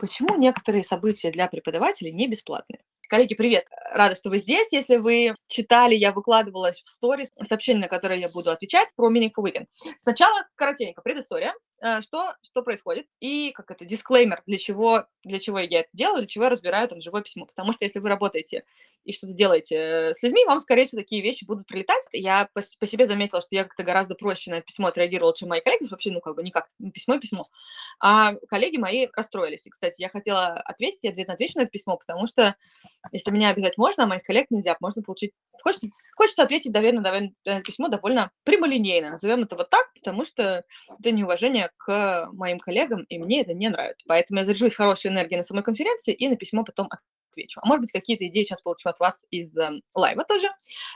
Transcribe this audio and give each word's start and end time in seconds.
Почему 0.00 0.34
некоторые 0.38 0.82
события 0.82 1.30
для 1.30 1.46
преподавателей 1.46 2.10
не 2.10 2.26
бесплатные? 2.26 2.80
Коллеги, 3.10 3.34
привет! 3.34 3.66
Рада, 3.92 4.14
что 4.14 4.30
вы 4.30 4.38
здесь. 4.38 4.72
Если 4.72 4.96
вы 4.96 5.34
читали, 5.46 5.94
я 5.94 6.10
выкладывала 6.10 6.72
в 6.72 6.88
сторис 6.88 7.28
сообщение, 7.46 7.82
на 7.82 7.88
которое 7.88 8.18
я 8.18 8.30
буду 8.30 8.50
отвечать 8.50 8.88
про 8.96 9.12
Meaningful 9.12 9.44
Weekend. 9.44 9.66
Сначала 9.98 10.46
коротенько, 10.54 11.02
предыстория. 11.02 11.52
Э, 11.82 12.02
что, 12.02 12.34
что 12.42 12.62
происходит, 12.62 13.06
и 13.20 13.52
как 13.52 13.70
это, 13.70 13.86
дисклеймер, 13.86 14.42
для 14.46 14.58
чего, 14.58 15.06
для 15.24 15.40
чего 15.40 15.58
я 15.58 15.80
это 15.80 15.88
делаю, 15.94 16.18
для 16.18 16.26
чего 16.26 16.44
я 16.44 16.50
разбираю 16.50 16.88
там 16.88 17.00
живое 17.00 17.22
письмо. 17.22 17.46
Потому 17.46 17.72
что 17.72 17.86
если 17.86 18.00
вы 18.00 18.10
работаете 18.10 18.64
и 19.04 19.14
что-то 19.14 19.32
делаете 19.32 20.12
с 20.14 20.22
людьми, 20.22 20.44
вам, 20.44 20.60
скорее 20.60 20.84
всего, 20.84 21.00
такие 21.00 21.22
вещи 21.22 21.46
будут 21.46 21.66
прилетать. 21.66 22.04
Я 22.12 22.50
по, 22.52 22.60
по 22.78 22.86
себе 22.86 23.06
заметила, 23.06 23.40
что 23.40 23.48
я 23.52 23.64
как-то 23.64 23.82
гораздо 23.82 24.14
проще 24.14 24.50
на 24.50 24.60
письмо 24.60 24.88
отреагировала, 24.88 25.34
чем 25.34 25.48
мои 25.48 25.62
коллеги. 25.62 25.86
Вообще, 25.90 26.10
ну, 26.10 26.20
как 26.20 26.34
бы 26.36 26.42
никак, 26.42 26.68
письмо 26.92 27.14
и 27.14 27.18
письмо. 27.18 27.48
А 27.98 28.34
коллеги 28.50 28.76
мои 28.76 29.08
расстроились. 29.14 29.66
И, 29.66 29.70
кстати, 29.70 30.02
я 30.02 30.10
хотела 30.10 30.52
ответить, 30.52 31.00
я 31.02 31.10
обязательно 31.10 31.34
отвечу 31.34 31.54
на 31.56 31.62
это 31.62 31.70
письмо, 31.70 31.96
потому 31.96 32.26
что 32.26 32.56
если 33.10 33.30
меня 33.30 33.48
обязать 33.48 33.78
можно, 33.78 34.04
а 34.04 34.06
моих 34.06 34.22
коллег 34.22 34.48
нельзя. 34.50 34.76
Можно 34.80 35.02
получить... 35.02 35.32
Хочется, 35.62 35.88
хочется 36.14 36.42
ответить, 36.42 36.72
наверное, 36.72 37.02
наверное, 37.02 37.62
письмо 37.62 37.88
довольно 37.88 38.30
прямолинейно. 38.44 39.12
Назовем 39.12 39.44
это 39.44 39.56
вот 39.56 39.70
так, 39.70 39.92
потому 39.94 40.24
что 40.24 40.64
это 40.98 41.10
неуважение 41.10 41.69
к 41.76 42.28
моим 42.32 42.58
коллегам, 42.58 43.02
и 43.04 43.18
мне 43.18 43.42
это 43.42 43.54
не 43.54 43.68
нравится. 43.68 44.04
Поэтому 44.06 44.40
я 44.40 44.44
заряжусь 44.44 44.74
хорошей 44.74 45.10
энергией 45.10 45.38
на 45.38 45.44
самой 45.44 45.62
конференции 45.62 46.12
и 46.12 46.28
на 46.28 46.36
письмо 46.36 46.64
потом 46.64 46.88
отвечу. 47.30 47.60
А 47.62 47.66
может 47.66 47.82
быть, 47.82 47.92
какие-то 47.92 48.26
идеи 48.26 48.44
сейчас 48.44 48.62
получу 48.62 48.88
от 48.88 48.98
вас 48.98 49.24
из 49.30 49.56
э, 49.56 49.80
лайва 49.94 50.24
тоже. 50.24 50.48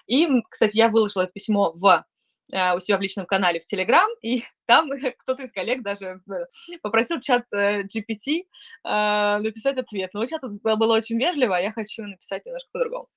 И, 0.07 0.29
кстати, 0.49 0.77
я 0.77 0.89
выложила 0.89 1.23
это 1.23 1.33
письмо 1.33 1.73
в 1.75 2.05
э, 2.53 2.75
у 2.75 2.81
себя 2.81 2.99
в 2.99 3.01
личном 3.01 3.27
канале 3.27 3.61
в 3.61 3.67
Телеграм, 3.67 4.11
и 4.23 4.45
там 4.67 4.89
кто-то 5.19 5.43
из 5.43 5.53
коллег 5.53 5.83
даже 5.83 6.21
э, 6.31 6.79
попросил 6.83 7.21
чат 7.21 7.45
э, 7.53 7.83
GPT 7.83 8.45
э, 8.85 9.39
написать 9.39 9.79
ответ. 9.79 10.11
Но 10.15 10.25
чат 10.27 10.43
было 10.43 10.97
очень 10.97 11.19
вежливо, 11.19 11.57
а 11.57 11.61
я 11.61 11.73
хочу 11.73 12.03
написать 12.03 12.45
немножко 12.45 12.69
по-другому. 12.73 13.09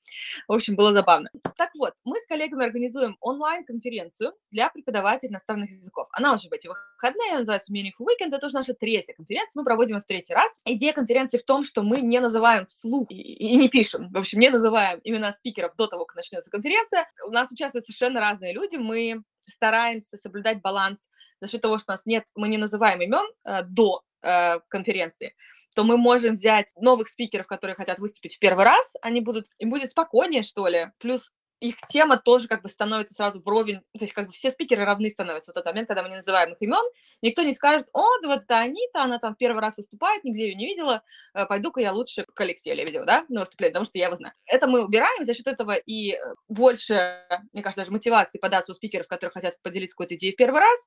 В 0.48 0.54
общем, 0.54 0.76
было 0.76 0.94
забавно. 0.94 1.30
Так 1.56 1.72
вот, 1.76 1.94
мы 2.04 2.20
с 2.20 2.26
коллегами 2.28 2.66
организуем 2.66 3.18
онлайн-конференцию 3.22 4.34
для 4.52 4.70
преподавателей 4.70 5.32
иностранных 5.32 5.72
языков. 5.72 6.08
Она 6.12 6.34
уже 6.34 6.50
в 6.50 6.54
эти 6.54 6.68
выходные, 6.68 7.40
называется 7.40 7.72
Meaningful 7.74 8.06
Weekend. 8.06 8.36
Это 8.36 8.48
уже 8.48 8.56
наша 8.56 8.74
третья 8.74 9.14
конференция, 9.14 9.60
мы 9.60 9.66
проводим 9.66 9.96
ее 9.96 10.02
в 10.02 10.06
третий 10.06 10.34
раз. 10.34 10.60
Идея 10.66 10.94
конференции 10.94 11.38
в 11.38 11.46
том, 11.46 11.64
что 11.64 11.82
мы 11.82 12.02
не 12.02 12.20
называем 12.20 12.68
вслух 12.68 13.12
и, 13.12 13.16
и 13.16 13.56
не 13.56 13.70
пишем, 13.70 14.12
в 14.12 14.18
общем, 14.18 14.40
не 14.40 14.50
называем 14.50 15.00
имена 15.04 15.32
спикеров 15.32 15.76
до 15.76 15.88
того, 15.88 16.06
как 16.06 16.18
начнется 16.18 16.50
конференция. 16.50 17.10
У 17.26 17.32
нас 17.32 17.52
участвуют 17.52 17.86
совершенно 17.86 18.20
разные 18.20 18.54
люди, 18.54 18.76
мы 18.76 19.24
стараемся 19.50 20.18
соблюдать 20.18 20.62
баланс 20.62 21.10
за 21.42 21.48
счет 21.48 21.62
того, 21.62 21.78
что 21.78 21.92
у 21.92 21.94
нас 21.94 22.06
нет, 22.06 22.26
мы 22.36 22.48
не 22.48 22.58
называем 22.58 23.02
имен 23.02 23.28
э, 23.46 23.64
до 23.64 24.04
э, 24.22 24.60
конференции, 24.68 25.36
то 25.76 25.84
мы 25.84 25.98
можем 25.98 26.34
взять 26.34 26.72
новых 26.76 27.08
спикеров, 27.08 27.48
которые 27.48 27.76
хотят 27.76 28.00
выступить 28.00 28.36
в 28.36 28.40
первый 28.40 28.66
раз, 28.66 28.94
они 29.02 29.22
будут, 29.22 29.48
им 29.60 29.70
будет 29.70 29.92
спокойнее, 29.92 30.44
что 30.44 30.68
ли, 30.68 30.88
плюс 30.98 31.32
их 31.60 31.76
тема 31.90 32.18
тоже 32.18 32.48
как 32.48 32.62
бы 32.62 32.70
становится 32.70 33.16
сразу 33.16 33.42
вровень, 33.42 33.80
то 33.80 34.02
есть 34.02 34.14
как 34.14 34.28
бы 34.28 34.32
все 34.32 34.52
спикеры 34.52 34.86
равны 34.86 35.10
становятся 35.10 35.52
в 35.52 35.56
тот 35.56 35.66
момент, 35.66 35.88
когда 35.88 36.04
мы 36.04 36.10
не 36.10 36.16
называем 36.18 36.54
их 36.54 36.62
имен, 36.62 36.84
никто 37.22 37.42
не 37.42 37.54
скажет, 37.54 37.88
о, 37.94 38.04
вот 38.24 38.44
это 38.44 38.58
Анита, 38.60 39.04
она 39.04 39.20
там 39.20 39.36
первый 39.36 39.60
раз 39.60 39.78
выступает, 39.78 40.24
нигде 40.24 40.50
ее 40.50 40.56
не 40.56 40.66
видела, 40.66 41.04
э, 41.34 41.46
пойду-ка 41.46 41.80
я 41.80 41.94
лучше 41.94 42.26
к 42.26 42.42
Алексею 42.42 42.76
Лебедеву, 42.76 43.06
да, 43.06 43.26
на 43.30 43.42
выступление, 43.42 43.74
потому 43.74 43.86
что 43.86 43.98
я 43.98 44.06
его 44.06 44.16
знаю. 44.16 44.34
Это 44.46 44.68
мы 44.68 44.86
убираем, 44.86 45.26
за 45.26 45.34
счет 45.34 45.48
этого 45.48 45.74
и 45.74 46.14
э, 46.14 46.18
больше, 46.48 47.26
мне 47.54 47.64
кажется, 47.64 47.82
даже 47.82 47.92
мотивации 47.92 48.38
податься 48.38 48.72
у 48.72 48.76
спикеров, 48.76 49.08
которые 49.08 49.32
хотят 49.32 49.62
поделиться 49.62 49.96
какой-то 49.96 50.16
идеей 50.16 50.34
в 50.34 50.38
первый 50.38 50.62
раз, 50.62 50.80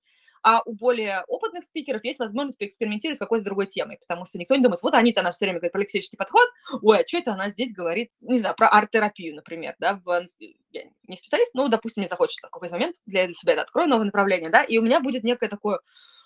а 0.43 0.63
у 0.65 0.73
более 0.73 1.25
опытных 1.29 1.65
спикеров 1.65 2.03
есть 2.05 2.19
возможность 2.19 2.59
поэкспериментировать 2.59 3.17
с 3.17 3.21
какой-то 3.21 3.45
другой 3.45 3.67
темой, 3.67 3.99
потому 3.99 4.27
что 4.27 4.39
никто 4.39 4.55
не 4.55 4.63
думает, 4.63 4.83
вот 4.83 4.95
они-то 4.95 5.21
она 5.21 5.33
все 5.33 5.45
время 5.45 5.59
говорит 5.59 5.73
про 5.73 5.81
лексический 5.81 6.17
подход, 6.17 6.49
ой, 6.83 7.01
а 7.01 7.07
что 7.07 7.19
это 7.19 7.33
она 7.33 7.51
здесь 7.51 7.73
говорит, 7.73 8.11
не 8.21 8.39
знаю, 8.39 8.55
про 8.57 8.69
арт-терапию, 8.69 9.35
например, 9.35 9.75
да, 9.79 10.01
в, 10.05 10.25
я 10.73 10.83
не 11.07 11.17
специалист, 11.17 11.55
но, 11.55 11.69
допустим, 11.69 12.03
мне 12.03 12.09
захочется 12.09 12.49
в 12.49 12.51
какой-то 12.51 12.75
момент 12.75 12.97
для, 13.07 13.33
себя 13.33 13.55
это 13.55 13.63
открою 13.63 13.89
новое 13.89 14.07
направление, 14.07 14.51
да, 14.51 14.63
и 14.63 14.79
у 14.79 14.83
меня 14.83 15.01
будет 15.01 15.25
некое 15.25 15.49
такое 15.49 15.81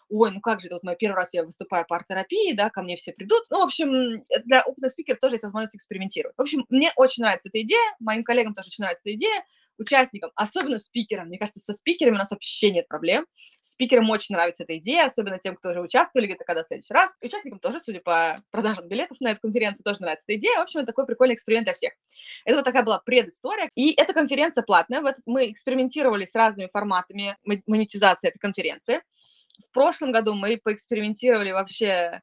ой, 0.09 0.31
ну 0.31 0.41
как 0.41 0.61
же, 0.61 0.67
это 0.67 0.77
вот 0.77 0.83
мой 0.83 0.97
первый 0.97 1.17
раз 1.17 1.31
я 1.33 1.45
выступаю 1.45 1.85
по 1.87 1.97
арт-терапии, 1.97 2.53
да, 2.53 2.71
ко 2.71 2.83
мне 2.83 2.97
все 2.97 3.13
придут. 3.13 3.45
Ну, 3.51 3.61
в 3.61 3.65
общем, 3.65 4.25
для 4.45 4.63
опытных 4.63 4.93
спикеров 4.93 5.21
тоже 5.21 5.35
есть 5.35 5.45
возможность 5.45 5.77
экспериментировать. 5.77 6.37
В 6.37 6.43
общем, 6.43 6.65
мне 6.69 6.93
очень 6.97 7.23
нравится 7.23 7.49
эта 7.49 7.63
идея, 7.63 7.97
моим 8.01 8.25
коллегам 8.25 8.55
тоже 8.55 8.69
очень 8.69 8.83
нравится 8.83 9.03
эта 9.05 9.15
идея, 9.17 9.45
участникам, 9.79 10.31
особенно 10.35 10.79
спикерам. 10.79 11.29
Мне 11.29 11.39
кажется, 11.39 11.61
со 11.61 11.73
спикерами 11.73 12.15
у 12.15 12.19
нас 12.19 12.31
вообще 12.31 12.71
нет 12.71 12.89
проблем. 12.89 13.27
Спикерам 13.61 14.09
очень 14.11 14.35
нравится 14.35 14.63
эта 14.65 14.79
идея, 14.79 15.07
особенно 15.07 15.39
тем, 15.39 15.57
кто 15.57 15.71
уже 15.71 15.81
участвовали 15.81 16.27
где-то 16.27 16.45
когда 16.45 16.63
в 16.63 16.67
следующий 16.67 16.95
раз. 16.95 17.15
Участникам 17.21 17.59
тоже, 17.59 17.81
судя 17.81 18.01
по 18.01 18.37
продажам 18.51 18.89
билетов 18.89 19.21
на 19.21 19.33
эту 19.33 19.41
конференцию, 19.41 19.85
тоже 19.85 20.01
нравится 20.01 20.25
эта 20.29 20.39
идея. 20.39 20.59
В 20.59 20.63
общем, 20.63 20.81
это 20.81 20.89
такой 20.89 21.07
прикольный 21.07 21.35
эксперимент 21.35 21.65
для 21.65 21.75
всех. 21.75 21.93
Это 22.45 22.57
вот 22.57 22.65
такая 22.65 22.83
была 22.83 22.99
предыстория. 22.99 23.71
И 23.75 23.93
эта 23.93 24.13
конференция 24.13 24.63
платная. 24.63 25.03
Мы 25.27 25.51
экспериментировали 25.51 26.25
с 26.25 26.35
разными 26.35 26.69
форматами 26.73 27.37
монетизации 27.67 28.29
этой 28.29 28.39
конференции. 28.39 29.03
В 29.59 29.71
прошлом 29.73 30.13
году 30.13 30.35
мы 30.35 30.59
поэкспериментировали 30.63 31.53
вообще 31.53 32.23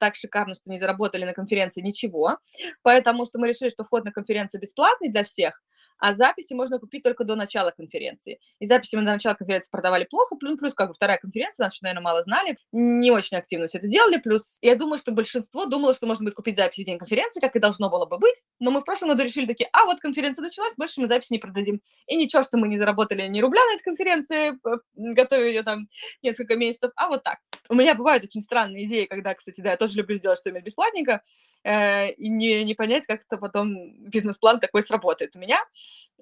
так 0.00 0.14
шикарно, 0.16 0.54
что 0.54 0.70
не 0.70 0.78
заработали 0.78 1.24
на 1.24 1.32
конференции 1.32 1.80
ничего, 1.80 2.38
потому 2.82 3.26
что 3.26 3.38
мы 3.38 3.48
решили, 3.48 3.70
что 3.70 3.84
вход 3.84 4.04
на 4.04 4.12
конференцию 4.12 4.60
бесплатный 4.60 5.10
для 5.10 5.24
всех, 5.24 5.62
а 5.98 6.14
записи 6.14 6.52
можно 6.52 6.78
купить 6.78 7.02
только 7.02 7.24
до 7.24 7.34
начала 7.34 7.70
конференции. 7.70 8.40
И 8.58 8.66
записи 8.66 8.96
мы 8.96 9.02
до 9.02 9.12
начала 9.12 9.34
конференции 9.34 9.70
продавали 9.70 10.04
плохо, 10.04 10.36
плюс, 10.36 10.58
плюс 10.58 10.74
как 10.74 10.88
бы 10.88 10.94
вторая 10.94 11.18
конференция, 11.18 11.64
нас, 11.64 11.80
наверное, 11.80 12.02
мало 12.02 12.22
знали, 12.22 12.56
не 12.72 13.10
очень 13.10 13.36
активно 13.36 13.66
все 13.66 13.78
это 13.78 13.86
делали, 13.86 14.18
плюс 14.18 14.58
я 14.62 14.76
думаю, 14.76 14.98
что 14.98 15.12
большинство 15.12 15.66
думало, 15.66 15.94
что 15.94 16.06
можно 16.06 16.24
будет 16.24 16.34
купить 16.34 16.56
записи 16.56 16.82
в 16.82 16.86
день 16.86 16.98
конференции, 16.98 17.40
как 17.40 17.56
и 17.56 17.58
должно 17.58 17.90
было 17.90 18.06
бы 18.06 18.18
быть, 18.18 18.42
но 18.60 18.70
мы 18.70 18.80
в 18.80 18.84
прошлом 18.84 19.10
году 19.10 19.22
решили 19.22 19.46
такие, 19.46 19.68
а 19.72 19.84
вот 19.84 20.00
конференция 20.00 20.42
началась, 20.42 20.74
больше 20.76 21.00
мы 21.00 21.08
записи 21.08 21.32
не 21.32 21.38
продадим. 21.38 21.80
И 22.06 22.16
ничего, 22.16 22.42
что 22.42 22.56
мы 22.56 22.68
не 22.68 22.78
заработали 22.78 23.26
ни 23.28 23.40
рубля 23.40 23.60
на 23.64 23.74
этой 23.74 23.84
конференции, 23.84 24.58
готовили 24.94 25.48
ее 25.48 25.62
там 25.62 25.88
несколько 26.22 26.56
месяцев, 26.56 26.92
а 26.96 27.08
вот 27.08 27.22
так. 27.22 27.38
У 27.68 27.74
меня 27.74 27.94
бывают 27.94 28.24
очень 28.24 28.40
странные 28.40 28.86
идеи, 28.86 29.06
когда, 29.06 29.34
кстати, 29.34 29.60
да, 29.60 29.72
я 29.72 29.76
тоже 29.76 29.96
люблю 29.96 30.16
сделать 30.16 30.38
что-нибудь 30.38 30.64
бесплатненько, 30.64 31.22
э, 31.64 32.12
и 32.12 32.28
не, 32.28 32.64
не 32.64 32.74
понять, 32.74 33.06
как 33.06 33.22
это 33.22 33.36
потом 33.36 33.92
бизнес-план 34.08 34.60
такой 34.60 34.82
сработает 34.82 35.36
у 35.36 35.38
меня. 35.38 35.58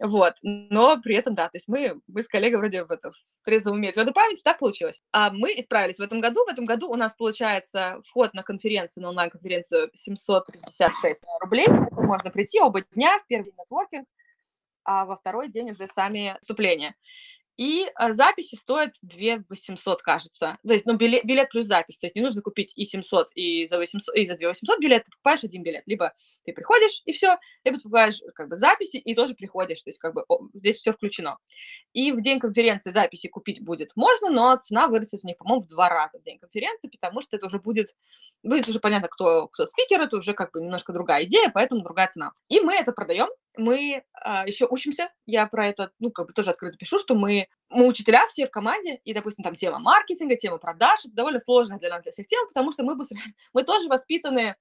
Вот. 0.00 0.34
Но 0.42 1.00
при 1.00 1.16
этом, 1.16 1.34
да, 1.34 1.48
то 1.48 1.56
есть 1.56 1.68
мы, 1.68 2.00
мы 2.06 2.22
с 2.22 2.28
коллегой 2.28 2.58
вроде 2.58 2.84
в 2.84 2.90
это 2.90 3.12
трезво 3.44 3.70
уме 3.70 3.92
твердую 3.92 4.14
память, 4.14 4.42
так 4.42 4.58
получилось. 4.58 5.02
А 5.12 5.30
мы 5.30 5.52
исправились 5.52 5.98
в 5.98 6.02
этом 6.02 6.20
году. 6.20 6.44
В 6.44 6.48
этом 6.48 6.66
году 6.66 6.90
у 6.90 6.96
нас 6.96 7.12
получается 7.12 8.00
вход 8.06 8.34
на 8.34 8.42
конференцию, 8.42 9.02
на 9.02 9.10
онлайн-конференцию 9.10 9.90
756 9.94 11.24
рублей. 11.40 11.66
Можно 11.92 12.30
прийти 12.30 12.60
оба 12.60 12.82
дня, 12.82 13.18
в 13.18 13.26
первый 13.26 13.46
день 13.46 13.54
нетворкинг, 13.58 14.08
а 14.84 15.04
во 15.04 15.16
второй 15.16 15.48
день 15.48 15.70
уже 15.70 15.86
сами 15.86 16.36
вступления. 16.40 16.94
И 17.56 17.86
э, 17.86 18.12
записи 18.12 18.56
стоят 18.56 18.94
2 19.02 19.44
800, 19.48 20.02
кажется. 20.02 20.58
То 20.66 20.72
есть, 20.72 20.86
ну, 20.86 20.96
билет, 20.96 21.24
билет 21.24 21.50
плюс 21.50 21.66
запись. 21.66 21.98
То 21.98 22.06
есть 22.06 22.16
не 22.16 22.22
нужно 22.22 22.42
купить 22.42 22.72
и 22.74 22.84
700, 22.84 23.30
и 23.34 23.66
за, 23.68 23.78
800, 23.78 24.14
и 24.16 24.26
за 24.26 24.36
2 24.36 24.48
800 24.48 24.80
билет. 24.80 25.04
Ты 25.04 25.10
покупаешь 25.12 25.44
один 25.44 25.62
билет. 25.62 25.84
Либо 25.86 26.12
ты 26.44 26.52
приходишь, 26.52 27.02
и 27.04 27.12
все. 27.12 27.38
Либо 27.64 27.76
ты 27.76 27.84
покупаешь 27.84 28.20
как 28.34 28.48
бы 28.48 28.56
записи, 28.56 28.96
и 28.96 29.14
тоже 29.14 29.34
приходишь. 29.34 29.80
То 29.82 29.90
есть 29.90 29.98
как 29.98 30.14
бы 30.14 30.24
о, 30.28 30.48
здесь 30.52 30.76
все 30.76 30.92
включено. 30.92 31.38
И 31.92 32.10
в 32.10 32.20
день 32.20 32.40
конференции 32.40 32.90
записи 32.90 33.28
купить 33.28 33.62
будет 33.62 33.92
можно, 33.94 34.30
но 34.30 34.56
цена 34.56 34.88
вырастет 34.88 35.20
в 35.20 35.24
них, 35.24 35.36
по-моему, 35.36 35.62
в 35.62 35.68
два 35.68 35.88
раза 35.88 36.18
в 36.18 36.22
день 36.22 36.38
конференции, 36.38 36.88
потому 36.88 37.20
что 37.20 37.36
это 37.36 37.46
уже 37.46 37.58
будет, 37.58 37.94
будет 38.42 38.68
уже 38.68 38.80
понятно, 38.80 39.08
кто, 39.08 39.46
кто 39.48 39.66
спикер, 39.66 40.00
это 40.00 40.16
уже 40.16 40.34
как 40.34 40.52
бы 40.52 40.60
немножко 40.60 40.92
другая 40.92 41.24
идея, 41.24 41.50
поэтому 41.54 41.82
другая 41.82 42.08
цена. 42.08 42.32
И 42.48 42.60
мы 42.60 42.74
это 42.74 42.92
продаем 42.92 43.28
мы 43.56 44.04
а, 44.12 44.46
еще 44.46 44.66
учимся, 44.68 45.10
я 45.26 45.46
про 45.46 45.68
это, 45.68 45.90
ну, 45.98 46.10
как 46.10 46.26
бы 46.26 46.32
тоже 46.32 46.50
открыто 46.50 46.76
пишу, 46.76 46.98
что 46.98 47.14
мы, 47.14 47.48
мы 47.68 47.86
учителя 47.86 48.26
все 48.28 48.46
в 48.46 48.50
команде, 48.50 49.00
и, 49.04 49.14
допустим, 49.14 49.44
там 49.44 49.56
тема 49.56 49.78
маркетинга, 49.78 50.36
тема 50.36 50.58
продаж, 50.58 51.00
это 51.04 51.14
довольно 51.14 51.38
сложная 51.38 51.78
для 51.78 51.90
нас, 51.90 52.02
для 52.02 52.12
всех 52.12 52.26
тема, 52.26 52.46
потому 52.46 52.72
что 52.72 52.82
мы, 52.82 52.96
мы 53.52 53.62
тоже 53.64 53.88
воспитаны, 53.88 54.56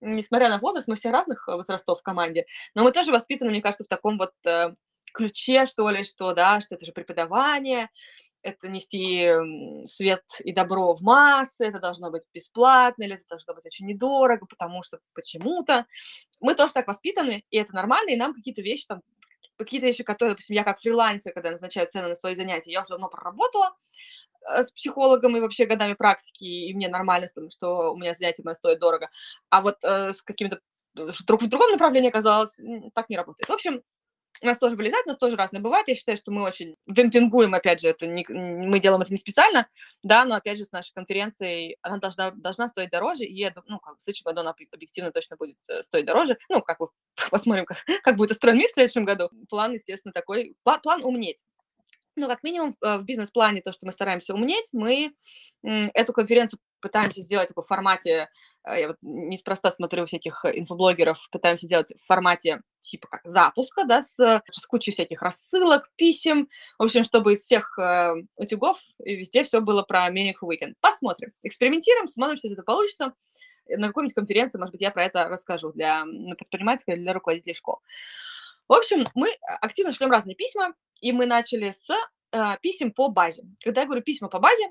несмотря 0.00 0.48
на 0.48 0.58
возраст, 0.58 0.88
мы 0.88 0.96
все 0.96 1.10
разных 1.10 1.46
возрастов 1.46 2.00
в 2.00 2.02
команде, 2.02 2.46
но 2.74 2.84
мы 2.84 2.92
тоже 2.92 3.12
воспитаны, 3.12 3.50
мне 3.50 3.62
кажется, 3.62 3.84
в 3.84 3.88
таком 3.88 4.18
вот 4.18 4.32
э, 4.44 4.74
ключе, 5.12 5.66
что 5.66 5.88
ли, 5.90 6.04
что, 6.04 6.34
да, 6.34 6.60
что 6.60 6.74
это 6.74 6.84
же 6.84 6.92
преподавание, 6.92 7.90
это 8.42 8.68
нести 8.68 9.86
свет 9.86 10.22
и 10.40 10.52
добро 10.52 10.94
в 10.94 11.02
массы, 11.02 11.66
это 11.66 11.80
должно 11.80 12.10
быть 12.10 12.22
бесплатно, 12.32 13.02
или 13.02 13.14
это 13.14 13.24
должно 13.28 13.54
быть 13.54 13.66
очень 13.66 13.86
недорого, 13.86 14.46
потому 14.46 14.82
что 14.82 14.98
почему-то. 15.14 15.86
Мы 16.40 16.54
тоже 16.54 16.72
так 16.72 16.86
воспитаны, 16.86 17.44
и 17.50 17.56
это 17.58 17.74
нормально, 17.74 18.10
и 18.10 18.16
нам 18.16 18.34
какие-то 18.34 18.62
вещи 18.62 18.86
там, 18.86 19.02
какие-то 19.58 19.86
вещи, 19.86 20.04
которые, 20.04 20.34
допустим, 20.34 20.54
я 20.54 20.64
как 20.64 20.80
фрилансер, 20.80 21.32
когда 21.32 21.50
назначаю 21.50 21.88
цены 21.88 22.08
на 22.08 22.16
свои 22.16 22.34
занятия, 22.34 22.70
я 22.70 22.80
уже 22.80 22.90
давно 22.90 23.08
проработала 23.08 23.74
э, 24.48 24.62
с 24.62 24.70
психологом 24.70 25.36
и 25.36 25.40
вообще 25.40 25.66
годами 25.66 25.94
практики, 25.94 26.44
и 26.44 26.74
мне 26.74 26.88
нормально, 26.88 27.28
что 27.50 27.92
у 27.92 27.96
меня 27.96 28.14
занятие 28.14 28.42
мое 28.44 28.54
стоит 28.54 28.78
дорого. 28.78 29.10
А 29.50 29.60
вот 29.60 29.76
э, 29.82 30.12
с 30.14 30.22
каким-то 30.22 30.60
э, 30.96 31.10
в 31.10 31.48
другом 31.48 31.72
направлении 31.72 32.08
оказалось, 32.08 32.58
так 32.94 33.08
не 33.08 33.16
работает. 33.16 33.48
В 33.48 33.52
общем, 33.52 33.82
у 34.42 34.46
нас 34.46 34.58
тоже 34.58 34.76
вылезает, 34.76 35.06
у 35.06 35.08
нас 35.10 35.18
тоже 35.18 35.36
разное 35.36 35.60
бывает. 35.60 35.88
Я 35.88 35.94
считаю, 35.94 36.16
что 36.16 36.30
мы 36.30 36.42
очень 36.42 36.76
демпингуем, 36.86 37.54
опять 37.54 37.80
же, 37.80 37.88
это 37.88 38.06
не, 38.06 38.24
мы 38.28 38.80
делаем 38.80 39.02
это 39.02 39.12
не 39.12 39.18
специально, 39.18 39.68
да, 40.02 40.24
но 40.24 40.36
опять 40.36 40.58
же 40.58 40.64
с 40.64 40.72
нашей 40.72 40.92
конференцией 40.92 41.76
она 41.82 41.98
должна, 41.98 42.30
должна 42.32 42.68
стоить 42.68 42.90
дороже, 42.90 43.24
и, 43.24 43.50
ну, 43.66 43.78
как 43.78 43.98
в 43.98 44.02
следующем 44.02 44.24
году 44.24 44.40
она 44.40 44.54
объективно 44.72 45.12
точно 45.12 45.36
будет 45.36 45.56
э, 45.68 45.82
стоить 45.84 46.06
дороже. 46.06 46.38
Ну, 46.48 46.60
как 46.60 46.78
бы 46.78 46.88
посмотрим, 47.30 47.64
как, 47.64 47.78
как 48.02 48.16
будет 48.16 48.30
устроен 48.30 48.58
мир 48.58 48.68
в 48.68 48.72
следующем 48.72 49.04
году. 49.04 49.30
План, 49.48 49.72
естественно, 49.72 50.12
такой, 50.12 50.54
план, 50.62 50.80
план 50.80 51.04
умнеть. 51.04 51.38
Ну, 52.16 52.26
как 52.26 52.42
минимум, 52.42 52.76
в 52.80 53.04
бизнес-плане 53.04 53.62
то, 53.62 53.70
что 53.70 53.86
мы 53.86 53.92
стараемся 53.92 54.34
умнеть, 54.34 54.68
мы 54.72 55.12
эту 55.62 56.12
конференцию 56.12 56.58
пытаемся 56.80 57.22
сделать 57.22 57.50
в 57.54 57.62
формате, 57.62 58.28
э, 58.64 58.80
я 58.80 58.88
вот 58.88 58.96
неспроста 59.02 59.70
смотрю 59.70 60.06
всяких 60.06 60.44
инфоблогеров, 60.44 61.28
пытаемся 61.30 61.66
сделать 61.66 61.92
в 61.96 62.06
формате 62.06 62.62
типа 62.80 63.08
как 63.08 63.20
запуска, 63.24 63.84
да, 63.84 64.02
с, 64.02 64.16
с 64.50 64.66
кучей 64.66 64.92
всяких 64.92 65.22
рассылок, 65.22 65.90
писем, 65.96 66.48
в 66.78 66.84
общем, 66.84 67.04
чтобы 67.04 67.34
из 67.34 67.40
всех 67.40 67.78
э, 67.78 68.14
утюгов 68.36 68.78
везде 68.98 69.44
все 69.44 69.60
было 69.60 69.82
про 69.82 70.08
Meaningful 70.10 70.48
Weekend. 70.48 70.74
Посмотрим, 70.80 71.32
экспериментируем, 71.42 72.08
смотрим, 72.08 72.36
что 72.36 72.48
из 72.48 72.52
этого 72.52 72.64
получится. 72.64 73.12
На 73.68 73.88
какой-нибудь 73.88 74.14
конференции, 74.14 74.58
может 74.58 74.72
быть, 74.72 74.80
я 74.80 74.90
про 74.90 75.04
это 75.04 75.28
расскажу 75.28 75.72
для 75.72 76.04
предпринимателей 76.38 76.96
для 76.96 77.12
руководителей 77.12 77.54
школ. 77.54 77.80
В 78.66 78.72
общем, 78.72 79.04
мы 79.14 79.30
активно 79.60 79.92
шлем 79.92 80.10
разные 80.10 80.34
письма, 80.34 80.74
и 81.00 81.12
мы 81.12 81.26
начали 81.26 81.72
с 81.72 81.90
э, 82.32 82.56
писем 82.60 82.92
по 82.92 83.08
базе. 83.08 83.44
Когда 83.62 83.82
я 83.82 83.86
говорю 83.86 84.02
письма 84.02 84.28
по 84.28 84.38
базе, 84.38 84.64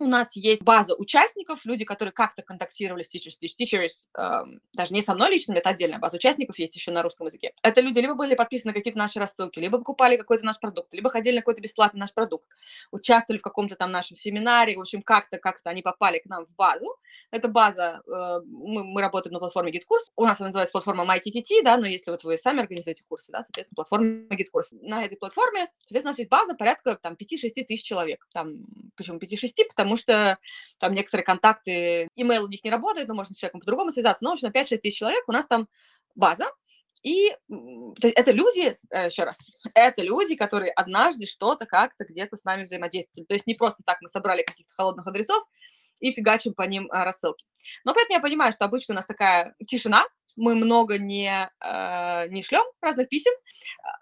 у 0.00 0.06
нас 0.06 0.34
есть 0.34 0.64
база 0.64 0.94
участников, 0.94 1.64
люди, 1.64 1.84
которые 1.84 2.12
как-то 2.12 2.42
контактировали 2.42 3.02
с 3.02 3.14
Teachers 3.14 3.34
Teach 3.42 3.52
Teachers, 3.60 4.08
эм, 4.16 4.60
даже 4.72 4.94
не 4.94 5.02
со 5.02 5.14
мной 5.14 5.30
лично, 5.30 5.52
это 5.52 5.70
отдельная 5.70 5.98
база 5.98 6.16
участников 6.16 6.58
есть 6.58 6.74
еще 6.74 6.90
на 6.90 7.02
русском 7.02 7.26
языке. 7.26 7.52
Это 7.62 7.80
люди 7.80 7.98
либо 7.98 8.14
были 8.14 8.34
подписаны 8.34 8.70
на 8.70 8.74
какие-то 8.74 8.98
наши 8.98 9.18
рассылки, 9.18 9.58
либо 9.58 9.78
покупали 9.78 10.16
какой-то 10.16 10.44
наш 10.44 10.58
продукт, 10.58 10.92
либо 10.92 11.10
ходили 11.10 11.36
на 11.36 11.40
какой-то 11.42 11.60
бесплатный 11.60 12.00
наш 12.00 12.12
продукт, 12.12 12.46
участвовали 12.90 13.38
в 13.38 13.42
каком-то 13.42 13.76
там 13.76 13.90
нашем 13.90 14.16
семинаре, 14.16 14.76
в 14.76 14.80
общем, 14.80 15.02
как-то 15.02 15.38
как-то 15.38 15.70
они 15.70 15.82
попали 15.82 16.18
к 16.18 16.26
нам 16.26 16.46
в 16.46 16.54
базу. 16.54 16.96
Эта 17.30 17.48
база, 17.48 18.02
э, 18.06 18.40
мы, 18.46 18.84
мы 18.84 19.00
работаем 19.00 19.34
на 19.34 19.38
платформе 19.38 19.72
GitKurs, 19.72 20.10
у 20.16 20.24
нас 20.24 20.40
она 20.40 20.48
называется 20.48 20.72
платформа 20.72 21.04
MyTTT, 21.04 21.62
да, 21.62 21.76
но 21.76 21.86
если 21.86 22.10
вот 22.10 22.24
вы 22.24 22.38
сами 22.38 22.60
организуете 22.60 23.04
курсы, 23.08 23.30
да, 23.32 23.42
соответственно, 23.42 23.76
платформа 23.76 24.06
GitKurs. 24.30 24.78
На 24.82 25.04
этой 25.04 25.16
платформе, 25.16 25.68
соответственно, 25.80 26.10
у 26.10 26.12
нас 26.12 26.18
есть 26.18 26.30
база 26.30 26.54
порядка 26.54 26.96
там 26.96 27.14
5-6 27.14 27.64
тысяч 27.64 27.82
человек, 27.82 28.26
там, 28.32 28.64
почему 28.96 29.18
5-6, 29.18 29.66
потому 29.68 29.89
потому 29.90 29.96
что 29.96 30.38
там 30.78 30.94
некоторые 30.94 31.24
контакты, 31.24 32.08
имейл 32.14 32.44
у 32.44 32.48
них 32.48 32.62
не 32.62 32.70
работает, 32.70 33.08
но 33.08 33.14
можно 33.14 33.34
с 33.34 33.38
человеком 33.38 33.60
по-другому 33.60 33.90
связаться. 33.90 34.22
Но, 34.22 34.30
в 34.30 34.32
общем, 34.34 34.48
на 34.52 34.58
5-6 34.58 34.78
тысяч 34.78 34.98
человек 34.98 35.24
у 35.26 35.32
нас 35.32 35.46
там 35.46 35.68
база, 36.14 36.46
и 37.02 37.30
то 37.48 38.06
есть 38.06 38.16
это 38.16 38.30
люди, 38.30 38.74
э, 38.90 39.06
еще 39.06 39.24
раз, 39.24 39.38
это 39.74 40.02
люди, 40.02 40.36
которые 40.36 40.70
однажды 40.72 41.26
что-то 41.26 41.66
как-то 41.66 42.04
где-то 42.04 42.36
с 42.36 42.44
нами 42.44 42.64
взаимодействовали. 42.64 43.26
То 43.26 43.34
есть 43.34 43.46
не 43.46 43.54
просто 43.54 43.82
так 43.84 43.98
мы 44.02 44.08
собрали 44.08 44.42
каких-то 44.42 44.72
холодных 44.76 45.06
адресов 45.06 45.42
и 45.98 46.12
фигачим 46.12 46.54
по 46.54 46.62
ним 46.62 46.88
а, 46.90 47.04
рассылки. 47.04 47.44
Но 47.84 47.94
при 47.94 48.04
этом 48.04 48.14
я 48.14 48.20
понимаю, 48.20 48.52
что 48.52 48.66
обычно 48.66 48.94
у 48.94 48.96
нас 48.96 49.06
такая 49.06 49.54
тишина, 49.66 50.06
мы 50.36 50.54
много 50.54 50.98
не, 50.98 51.50
э, 51.60 52.28
не 52.28 52.42
шлем 52.42 52.64
разных 52.80 53.08
писем. 53.08 53.32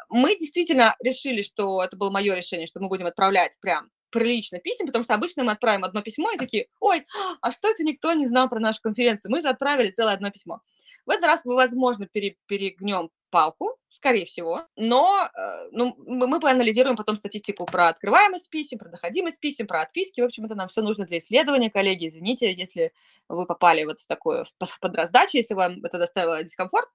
Мы 0.08 0.36
действительно 0.36 0.96
решили, 1.00 1.42
что 1.42 1.82
это 1.82 1.96
было 1.96 2.10
мое 2.10 2.34
решение, 2.34 2.66
что 2.66 2.80
мы 2.80 2.88
будем 2.88 3.06
отправлять 3.06 3.56
прям 3.60 3.90
прилично 4.10 4.58
писем, 4.58 4.86
потому 4.86 5.04
что 5.04 5.14
обычно 5.14 5.44
мы 5.44 5.52
отправим 5.52 5.84
одно 5.84 6.02
письмо 6.02 6.30
и 6.32 6.38
такие, 6.38 6.68
ой, 6.80 7.04
а 7.40 7.52
что 7.52 7.68
это 7.68 7.84
никто 7.84 8.12
не 8.12 8.26
знал 8.26 8.48
про 8.48 8.60
нашу 8.60 8.80
конференцию? 8.82 9.32
Мы 9.32 9.42
же 9.42 9.48
отправили 9.48 9.90
целое 9.90 10.14
одно 10.14 10.30
письмо. 10.30 10.60
В 11.06 11.10
этот 11.10 11.24
раз 11.24 11.40
мы, 11.44 11.54
возможно, 11.54 12.06
пере, 12.06 12.36
перегнем 12.46 13.10
палку, 13.30 13.76
скорее 13.90 14.26
всего, 14.26 14.66
но 14.76 15.28
э, 15.34 15.68
ну, 15.72 15.94
мы 15.98 16.40
проанализируем 16.40 16.96
потом 16.96 17.16
статистику 17.16 17.66
про 17.66 17.88
открываемость 17.88 18.50
писем, 18.50 18.78
про 18.78 18.88
доходимость 18.88 19.40
писем, 19.40 19.66
про 19.66 19.82
отписки. 19.82 20.20
В 20.20 20.24
общем, 20.24 20.44
это 20.44 20.54
нам 20.54 20.68
все 20.68 20.82
нужно 20.82 21.06
для 21.06 21.18
исследования, 21.18 21.70
коллеги. 21.70 22.08
Извините, 22.08 22.52
если 22.52 22.92
вы 23.28 23.46
попали 23.46 23.84
вот 23.84 23.98
в 24.00 24.06
в 24.06 24.80
подраздачу, 24.80 25.36
если 25.36 25.54
вам 25.54 25.84
это 25.84 25.98
доставило 25.98 26.42
дискомфорт. 26.44 26.88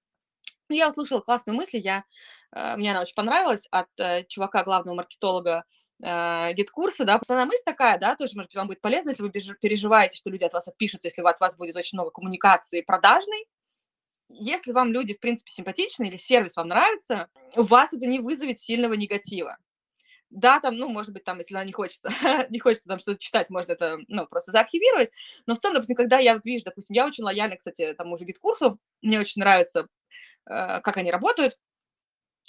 Я 0.69 0.89
услышала 0.89 1.19
классную 1.19 1.57
мысль, 1.57 1.77
я, 1.77 2.03
э, 2.51 2.75
мне 2.77 2.91
она 2.91 3.01
очень 3.01 3.15
понравилась 3.15 3.67
от 3.71 3.87
э, 3.97 4.23
чувака, 4.25 4.63
главного 4.63 4.95
маркетолога 4.95 5.65
э, 6.03 6.53
GetCourse 6.53 6.96
а, 6.96 7.05
да, 7.05 7.15
основная 7.15 7.45
мысль 7.45 7.63
такая, 7.65 7.97
да, 7.97 8.15
тоже, 8.15 8.33
может 8.35 8.49
быть, 8.49 8.55
вам 8.55 8.67
будет 8.67 8.81
полезно, 8.81 9.09
если 9.09 9.23
вы 9.23 9.31
переживаете, 9.31 10.17
что 10.17 10.29
люди 10.29 10.43
от 10.43 10.53
вас 10.53 10.67
отпишутся, 10.67 11.07
если 11.07 11.21
от 11.21 11.39
вас 11.39 11.55
будет 11.55 11.75
очень 11.75 11.97
много 11.97 12.11
коммуникации 12.11 12.81
продажной, 12.81 13.45
если 14.29 14.71
вам 14.71 14.91
люди, 14.91 15.13
в 15.13 15.19
принципе, 15.19 15.51
симпатичны 15.51 16.07
или 16.07 16.17
сервис 16.17 16.55
вам 16.55 16.67
нравится, 16.67 17.27
у 17.55 17.63
вас 17.63 17.93
это 17.93 18.05
не 18.05 18.19
вызовет 18.19 18.59
сильного 18.59 18.93
негатива. 18.93 19.57
Да, 20.29 20.59
там, 20.59 20.77
ну, 20.77 20.89
может 20.89 21.13
быть, 21.13 21.23
там, 21.23 21.37
если 21.37 21.53
она 21.53 21.63
не 21.63 21.73
хочется, 21.73 22.09
не 22.49 22.59
хочется 22.59 22.87
там 22.87 22.99
что-то 22.99 23.19
читать, 23.19 23.51
можно 23.51 23.73
это, 23.73 23.99
ну, 24.07 24.25
просто 24.25 24.51
заархивировать. 24.51 25.11
Но 25.45 25.53
в 25.53 25.59
целом, 25.59 25.75
допустим, 25.75 25.95
когда 25.95 26.17
я 26.17 26.33
вот 26.33 26.43
вижу, 26.43 26.65
допустим, 26.65 26.95
я 26.95 27.05
очень 27.05 27.23
лояльна, 27.23 27.55
кстати, 27.55 27.93
тому 27.93 28.17
же 28.17 28.25
GetCourse 28.25 28.70
у, 28.70 28.79
мне 29.03 29.19
очень 29.19 29.41
нравится, 29.41 29.87
э, 30.47 30.81
как 30.81 30.97
они 30.97 31.11
работают, 31.11 31.55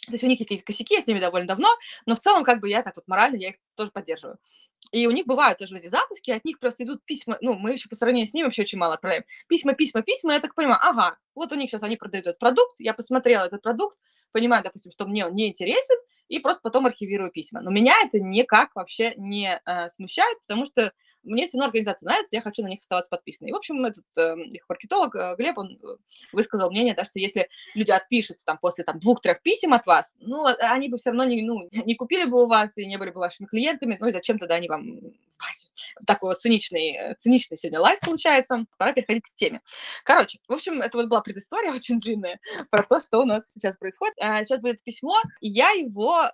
то 0.06 0.12
есть 0.12 0.24
у 0.24 0.26
них 0.26 0.38
какие-то 0.38 0.64
косяки, 0.64 0.94
я 0.94 1.00
с 1.00 1.06
ними 1.06 1.20
довольно 1.20 1.46
давно, 1.46 1.68
но 2.06 2.14
в 2.14 2.20
целом 2.20 2.44
как 2.44 2.60
бы 2.60 2.68
я 2.68 2.82
так 2.82 2.96
вот 2.96 3.06
морально, 3.06 3.36
я 3.36 3.50
их 3.50 3.56
тоже 3.76 3.90
поддерживаю. 3.90 4.38
И 4.92 5.06
у 5.06 5.10
них 5.10 5.26
бывают 5.26 5.58
тоже 5.58 5.76
эти 5.78 5.88
запуски, 5.88 6.30
от 6.30 6.44
них 6.44 6.58
просто 6.58 6.84
идут 6.84 7.04
письма, 7.04 7.38
ну, 7.40 7.54
мы 7.54 7.72
еще 7.72 7.88
по 7.88 7.96
сравнению 7.96 8.26
с 8.26 8.34
ними 8.34 8.44
вообще 8.44 8.62
очень 8.62 8.78
мало 8.78 8.94
отправляем. 8.94 9.24
Письма, 9.48 9.74
письма, 9.74 10.02
письма, 10.02 10.34
я 10.34 10.40
так 10.40 10.54
понимаю, 10.54 10.78
ага, 10.80 11.16
вот 11.34 11.52
у 11.52 11.56
них 11.56 11.70
сейчас 11.70 11.82
они 11.82 11.96
продают 11.96 12.26
этот 12.26 12.38
продукт, 12.38 12.74
я 12.78 12.94
посмотрела 12.94 13.44
этот 13.44 13.62
продукт, 13.62 13.98
понимаю, 14.32 14.62
допустим, 14.62 14.92
что 14.92 15.06
мне 15.06 15.26
он 15.26 15.34
не 15.34 15.48
интересен, 15.48 15.96
и 16.28 16.38
просто 16.38 16.60
потом 16.62 16.86
архивирую 16.86 17.30
письма. 17.30 17.60
Но 17.60 17.70
меня 17.70 17.94
это 18.04 18.20
никак 18.20 18.74
вообще 18.74 19.14
не 19.16 19.60
э, 19.64 19.88
смущает, 19.90 20.40
потому 20.40 20.66
что 20.66 20.92
мне 21.22 21.46
все 21.46 21.58
равно 21.58 21.66
организация 21.66 22.06
нравится, 22.06 22.36
я 22.36 22.42
хочу 22.42 22.62
на 22.62 22.68
них 22.68 22.80
оставаться 22.80 23.10
подписанной. 23.10 23.50
И, 23.50 23.52
в 23.52 23.56
общем, 23.56 23.84
этот 23.84 24.04
э, 24.16 24.36
их 24.44 24.64
маркетолог 24.68 25.14
э, 25.14 25.34
Глеб, 25.36 25.58
он 25.58 25.78
э, 25.82 25.86
высказал 26.32 26.70
мнение, 26.70 26.94
да, 26.94 27.04
что 27.04 27.18
если 27.18 27.48
люди 27.74 27.90
отпишутся 27.90 28.44
там 28.44 28.58
после 28.58 28.84
там 28.84 28.98
двух-трех 28.98 29.42
писем 29.42 29.72
от 29.72 29.86
вас, 29.86 30.14
ну, 30.18 30.46
а, 30.46 30.54
они 30.58 30.88
бы 30.88 30.98
все 30.98 31.10
равно 31.10 31.24
не, 31.24 31.42
ну, 31.42 31.68
не 31.72 31.94
купили 31.94 32.24
бы 32.24 32.42
у 32.42 32.46
вас 32.46 32.76
и 32.76 32.86
не 32.86 32.98
были 32.98 33.10
бы 33.10 33.20
вашими 33.20 33.46
клиентами, 33.46 33.96
ну, 34.00 34.08
и 34.08 34.12
зачем 34.12 34.38
тогда 34.38 34.54
они 34.54 34.68
вам 34.68 35.00
такой 36.06 36.30
вот 36.30 36.40
циничный, 36.40 36.96
э, 36.96 37.14
циничный 37.18 37.56
сегодня 37.56 37.80
лайф 37.80 38.00
получается. 38.00 38.66
Пора 38.78 38.92
переходить 38.92 39.24
к 39.24 39.34
теме. 39.34 39.60
Короче, 40.04 40.38
в 40.48 40.52
общем, 40.52 40.80
это 40.80 40.96
вот 40.96 41.08
была 41.08 41.20
предыстория 41.20 41.72
очень 41.74 42.00
длинная 42.00 42.40
про 42.70 42.82
то, 42.82 43.00
что 43.00 43.20
у 43.20 43.24
нас 43.24 43.50
сейчас 43.50 43.76
происходит. 43.76 44.14
А, 44.20 44.44
сейчас 44.44 44.60
будет 44.60 44.82
письмо, 44.82 45.16
и 45.40 45.48
я 45.48 45.70
его 45.70 46.30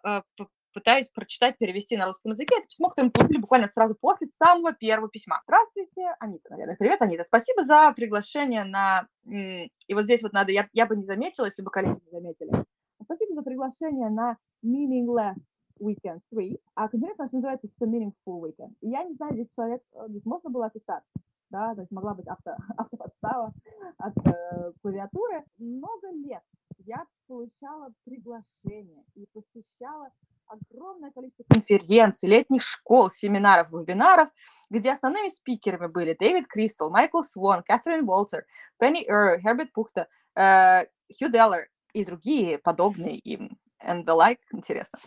пытаюсь 0.73 1.09
прочитать, 1.09 1.59
перевести 1.59 1.97
на 1.97 2.07
русском 2.07 2.33
языке. 2.33 2.57
Это 2.59 2.69
письмо, 2.69 2.89
которое 2.89 3.07
мы 3.07 3.13
получили 3.13 3.41
буквально 3.41 3.69
сразу 3.69 3.97
после 4.01 4.29
самого 4.43 4.73
первого 4.73 5.09
письма. 5.09 5.43
Здравствуйте, 5.45 6.15
Анита, 6.21 6.51
наверное. 6.51 6.77
Привет, 6.77 7.03
Анита. 7.03 7.25
Спасибо 7.27 7.65
за 7.65 7.93
приглашение 7.93 8.65
на... 8.65 9.07
И 9.27 9.95
вот 9.95 10.05
здесь 10.05 10.23
вот 10.23 10.33
надо... 10.33 10.53
Я, 10.53 10.69
я 10.73 10.87
бы 10.87 10.97
не 10.97 11.05
заметила, 11.05 11.47
если 11.47 11.63
бы 11.63 11.71
коллеги 11.71 12.01
не 12.05 12.11
заметили. 12.11 12.65
Спасибо 13.03 13.35
за 13.35 13.43
приглашение 13.43 14.11
на 14.11 14.37
Meaningless 14.65 15.35
Weekend 15.81 16.21
3, 16.31 16.59
а 16.75 16.89
конференция 16.89 17.29
называется 17.33 17.69
The 17.81 17.87
Meaningful 17.87 18.41
Weekend. 18.43 18.75
И 18.81 18.89
я 18.89 19.05
не 19.05 19.15
знаю, 19.15 19.35
здесь 19.35 19.49
человек, 19.57 19.83
э, 19.95 20.09
здесь 20.09 20.25
можно 20.25 20.51
было 20.51 20.67
описать, 20.67 21.03
да, 21.51 21.75
то 21.75 21.81
есть 21.81 21.91
могла 21.91 22.15
быть 22.15 22.27
авто, 22.29 22.57
автоподстава 22.77 23.53
от 23.99 24.15
э, 24.27 24.73
клавиатуры. 24.83 25.45
Много 25.59 26.11
лет 26.13 26.43
я 26.79 27.05
получала 27.27 27.93
приглашения 28.05 29.05
и 29.15 29.27
посещала 29.33 30.11
огромное 30.47 31.13
количество 31.13 31.45
конференций, 31.49 32.29
летних 32.29 32.63
школ, 32.63 33.11
семинаров, 33.11 33.71
вебинаров, 33.71 34.29
где 34.69 34.93
основными 34.93 35.29
спикерами 35.29 35.87
были 35.87 36.17
Дэвид 36.19 36.47
Кристал, 36.49 36.91
Майкл 36.91 37.23
Свон, 37.23 37.63
Кэтрин 37.63 38.09
Уолтер, 38.09 38.47
Пенни 38.79 39.05
Эр, 39.07 39.41
Херберт 39.41 39.73
Пухта, 39.73 40.09
э, 40.35 40.87
Хью 41.17 41.31
Деллер 41.31 41.69
и 41.93 42.05
другие 42.05 42.59
подобные 42.59 43.19
им 43.19 43.59
and 43.83 44.05
the 44.05 44.15
like, 44.15 44.39
интересно. 44.53 44.99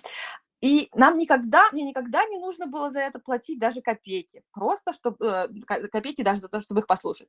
И 0.63 0.87
нам 0.95 1.17
никогда, 1.17 1.69
мне 1.73 1.83
никогда 1.83 2.23
не 2.23 2.39
нужно 2.39 2.67
было 2.67 2.89
за 2.89 3.01
это 3.01 3.19
платить 3.19 3.59
даже 3.59 3.81
копейки, 3.81 4.43
просто 4.53 4.93
чтобы, 4.93 5.17
э, 5.25 5.47
копейки 5.89 6.23
даже 6.23 6.39
за 6.39 6.47
то, 6.47 6.61
чтобы 6.61 6.79
их 6.79 6.87
послушать. 6.87 7.27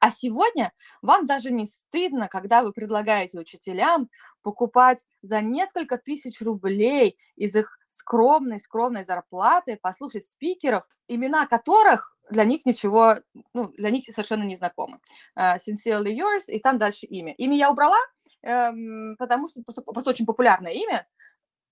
А 0.00 0.10
сегодня 0.10 0.70
вам 1.00 1.24
даже 1.24 1.50
не 1.50 1.64
стыдно, 1.64 2.28
когда 2.28 2.62
вы 2.62 2.72
предлагаете 2.72 3.38
учителям 3.38 4.10
покупать 4.42 5.06
за 5.22 5.40
несколько 5.40 5.96
тысяч 5.96 6.42
рублей 6.42 7.16
из 7.36 7.56
их 7.56 7.78
скромной-скромной 7.88 9.04
зарплаты, 9.04 9.78
послушать 9.80 10.26
спикеров, 10.26 10.84
имена 11.08 11.46
которых 11.46 12.18
для 12.28 12.44
них 12.44 12.66
ничего, 12.66 13.16
ну, 13.54 13.68
для 13.78 13.88
них 13.88 14.04
совершенно 14.04 14.42
не 14.42 14.56
знакомы. 14.56 15.00
Uh, 15.38 15.56
Sincerely 15.56 16.14
yours, 16.14 16.44
и 16.48 16.58
там 16.58 16.76
дальше 16.76 17.06
имя. 17.06 17.32
Имя 17.38 17.56
я 17.56 17.70
убрала, 17.70 17.98
эм, 18.42 19.16
потому 19.18 19.48
что 19.48 19.62
просто, 19.62 19.80
просто 19.80 20.10
очень 20.10 20.26
популярное 20.26 20.72
имя, 20.72 21.06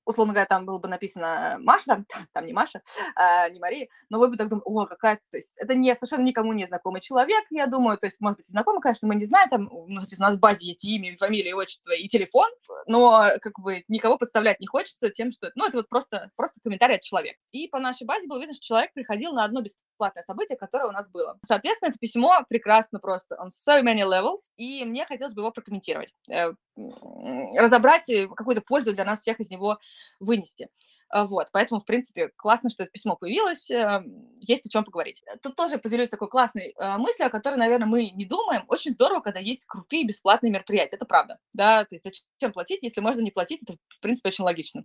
условно 0.05 0.33
говоря, 0.33 0.47
там 0.47 0.67
было 0.67 0.79
бы 0.79 0.89
написано 0.89 1.57
Маша, 1.61 2.05
там, 2.33 2.47
не 2.47 2.53
Маша, 2.53 2.83
а, 3.15 3.49
не 3.49 3.61
Мария, 3.61 3.89
но 4.09 4.19
вы 4.19 4.29
бы 4.29 4.37
так 4.37 4.49
думали, 4.49 4.65
о, 4.65 4.87
какая 4.87 5.21
то 5.31 5.37
есть 5.37 5.55
это 5.57 5.75
не 5.75 5.95
совершенно 5.95 6.25
никому 6.25 6.53
не 6.53 6.67
знакомый 6.67 7.01
человек, 7.01 7.45
я 7.51 7.67
думаю, 7.67 7.99
то 7.99 8.07
есть, 8.07 8.21
может 8.21 8.39
быть, 8.39 8.47
знакомый, 8.47 8.81
конечно, 8.81 9.09
мы 9.09 9.15
не 9.15 9.25
знаем, 9.25 9.49
там, 9.49 9.69
ну, 9.71 10.03
у 10.03 10.23
нас 10.23 10.37
в 10.37 10.41
базе 10.41 10.67
есть 10.67 10.85
имя, 10.85 11.17
фамилия, 11.19 11.55
отчество 11.55 11.93
и 11.93 12.09
телефон, 12.09 12.51
но 12.87 13.31
как 13.41 13.59
бы 13.59 13.85
никого 13.89 14.19
подставлять 14.19 14.61
не 14.61 14.67
хочется 14.67 15.11
тем, 15.11 15.33
что, 15.33 15.51
ну, 15.55 15.67
это 15.67 15.79
вот 15.79 15.89
просто, 15.89 16.31
просто 16.37 16.61
комментарий 16.63 16.97
от 16.97 17.03
человека. 17.03 17.39
И 17.53 17.69
по 17.69 17.79
нашей 17.79 18.05
базе 18.05 18.27
было 18.27 18.39
видно, 18.39 18.55
что 18.55 18.65
человек 18.65 18.93
приходил 18.93 19.33
на 19.33 19.45
одно 19.45 19.61
бесплатное 19.95 20.25
событие, 20.25 20.57
которое 20.57 20.89
у 20.89 20.93
нас 20.93 21.09
было. 21.09 21.39
Соответственно, 21.47 21.91
это 21.91 21.99
письмо 21.99 22.45
прекрасно 22.49 22.99
просто, 22.99 23.37
on 23.37 23.49
so 23.49 23.83
many 23.83 24.03
levels, 24.03 24.51
и 24.57 24.85
мне 24.85 25.07
хотелось 25.07 25.35
бы 25.35 25.43
его 25.43 25.53
прокомментировать, 25.53 26.13
э, 26.31 26.53
разобрать 27.57 28.09
э, 28.09 28.29
какую-то 28.29 28.63
пользу 28.63 28.93
для 28.93 29.05
нас 29.05 29.21
всех 29.21 29.41
из 29.41 29.51
него 29.51 29.79
вынести. 30.21 30.69
А, 31.11 31.27
вот, 31.27 31.49
поэтому, 31.53 31.81
в 31.81 31.85
принципе, 31.85 32.31
классно, 32.37 32.71
что 32.71 32.83
это 32.83 32.93
письмо 32.93 33.17
появилось, 33.17 33.71
эм, 33.71 34.29
есть 34.41 34.67
о 34.67 34.69
чем 34.69 34.85
поговорить. 34.85 35.23
Тут 35.43 35.55
тоже 35.55 35.79
поделюсь 35.79 36.09
такой 36.09 36.29
классной 36.29 36.75
э, 36.77 36.97
мыслью, 36.99 37.27
о 37.27 37.31
которой, 37.31 37.57
наверное, 37.57 37.87
мы 37.87 38.11
не 38.11 38.25
думаем. 38.27 38.65
Очень 38.69 38.93
здорово, 38.93 39.21
когда 39.21 39.39
есть 39.39 39.65
крутые 39.67 40.05
бесплатные 40.05 40.51
мероприятия, 40.51 40.97
это 40.97 41.05
правда, 41.05 41.39
да, 41.53 41.85
то 41.85 41.95
есть 41.95 42.05
зачем 42.05 42.53
платить, 42.53 42.83
если 42.83 43.01
можно 43.01 43.21
не 43.21 43.31
платить, 43.31 43.63
это, 43.63 43.77
в 43.89 44.01
принципе, 44.01 44.31
очень 44.31 44.45
логично. 44.45 44.85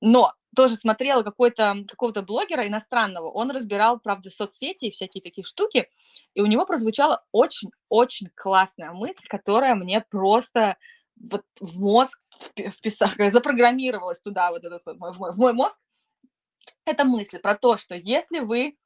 Но 0.00 0.32
тоже 0.54 0.76
смотрела 0.76 1.22
какой-то, 1.22 1.84
какого-то 1.88 2.22
блогера 2.22 2.66
иностранного, 2.66 3.30
он 3.30 3.50
разбирал, 3.50 3.98
правда, 4.00 4.30
соцсети 4.30 4.86
и 4.86 4.90
всякие 4.90 5.22
такие 5.22 5.44
штуки, 5.44 5.88
и 6.34 6.40
у 6.40 6.46
него 6.46 6.66
прозвучала 6.66 7.24
очень-очень 7.32 8.28
классная 8.34 8.92
мысль, 8.92 9.26
которая 9.28 9.74
мне 9.74 10.00
просто 10.10 10.76
вот 11.16 11.44
в 11.60 11.78
мозг 11.78 12.20
вписала, 12.56 13.12
запрограммировалась 13.30 14.20
туда, 14.20 14.50
вот 14.50 14.64
этот, 14.64 14.82
в, 14.84 14.98
мой, 14.98 15.32
в 15.32 15.36
мой 15.36 15.52
мозг, 15.52 15.78
это 16.84 17.04
мысль 17.04 17.38
про 17.38 17.56
то, 17.56 17.76
что 17.76 17.94
если 17.94 18.40
вы 18.40 18.76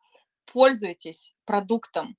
пользуетесь 0.52 1.34
продуктом 1.44 2.16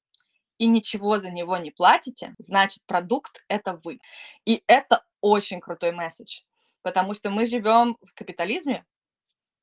и 0.58 0.68
ничего 0.68 1.20
за 1.20 1.30
него 1.30 1.58
не 1.58 1.72
платите, 1.72 2.36
значит, 2.38 2.84
продукт– 2.86 3.44
это 3.48 3.80
вы. 3.84 4.00
И 4.46 4.63
это 4.68 5.06
очень 5.22 5.62
крутой 5.62 5.92
месседж, 5.92 6.42
потому 6.82 7.13
что 7.13 7.30
мы 7.30 7.46
живем 7.46 7.98
в 8.01 8.13
капитализме, 8.13 8.86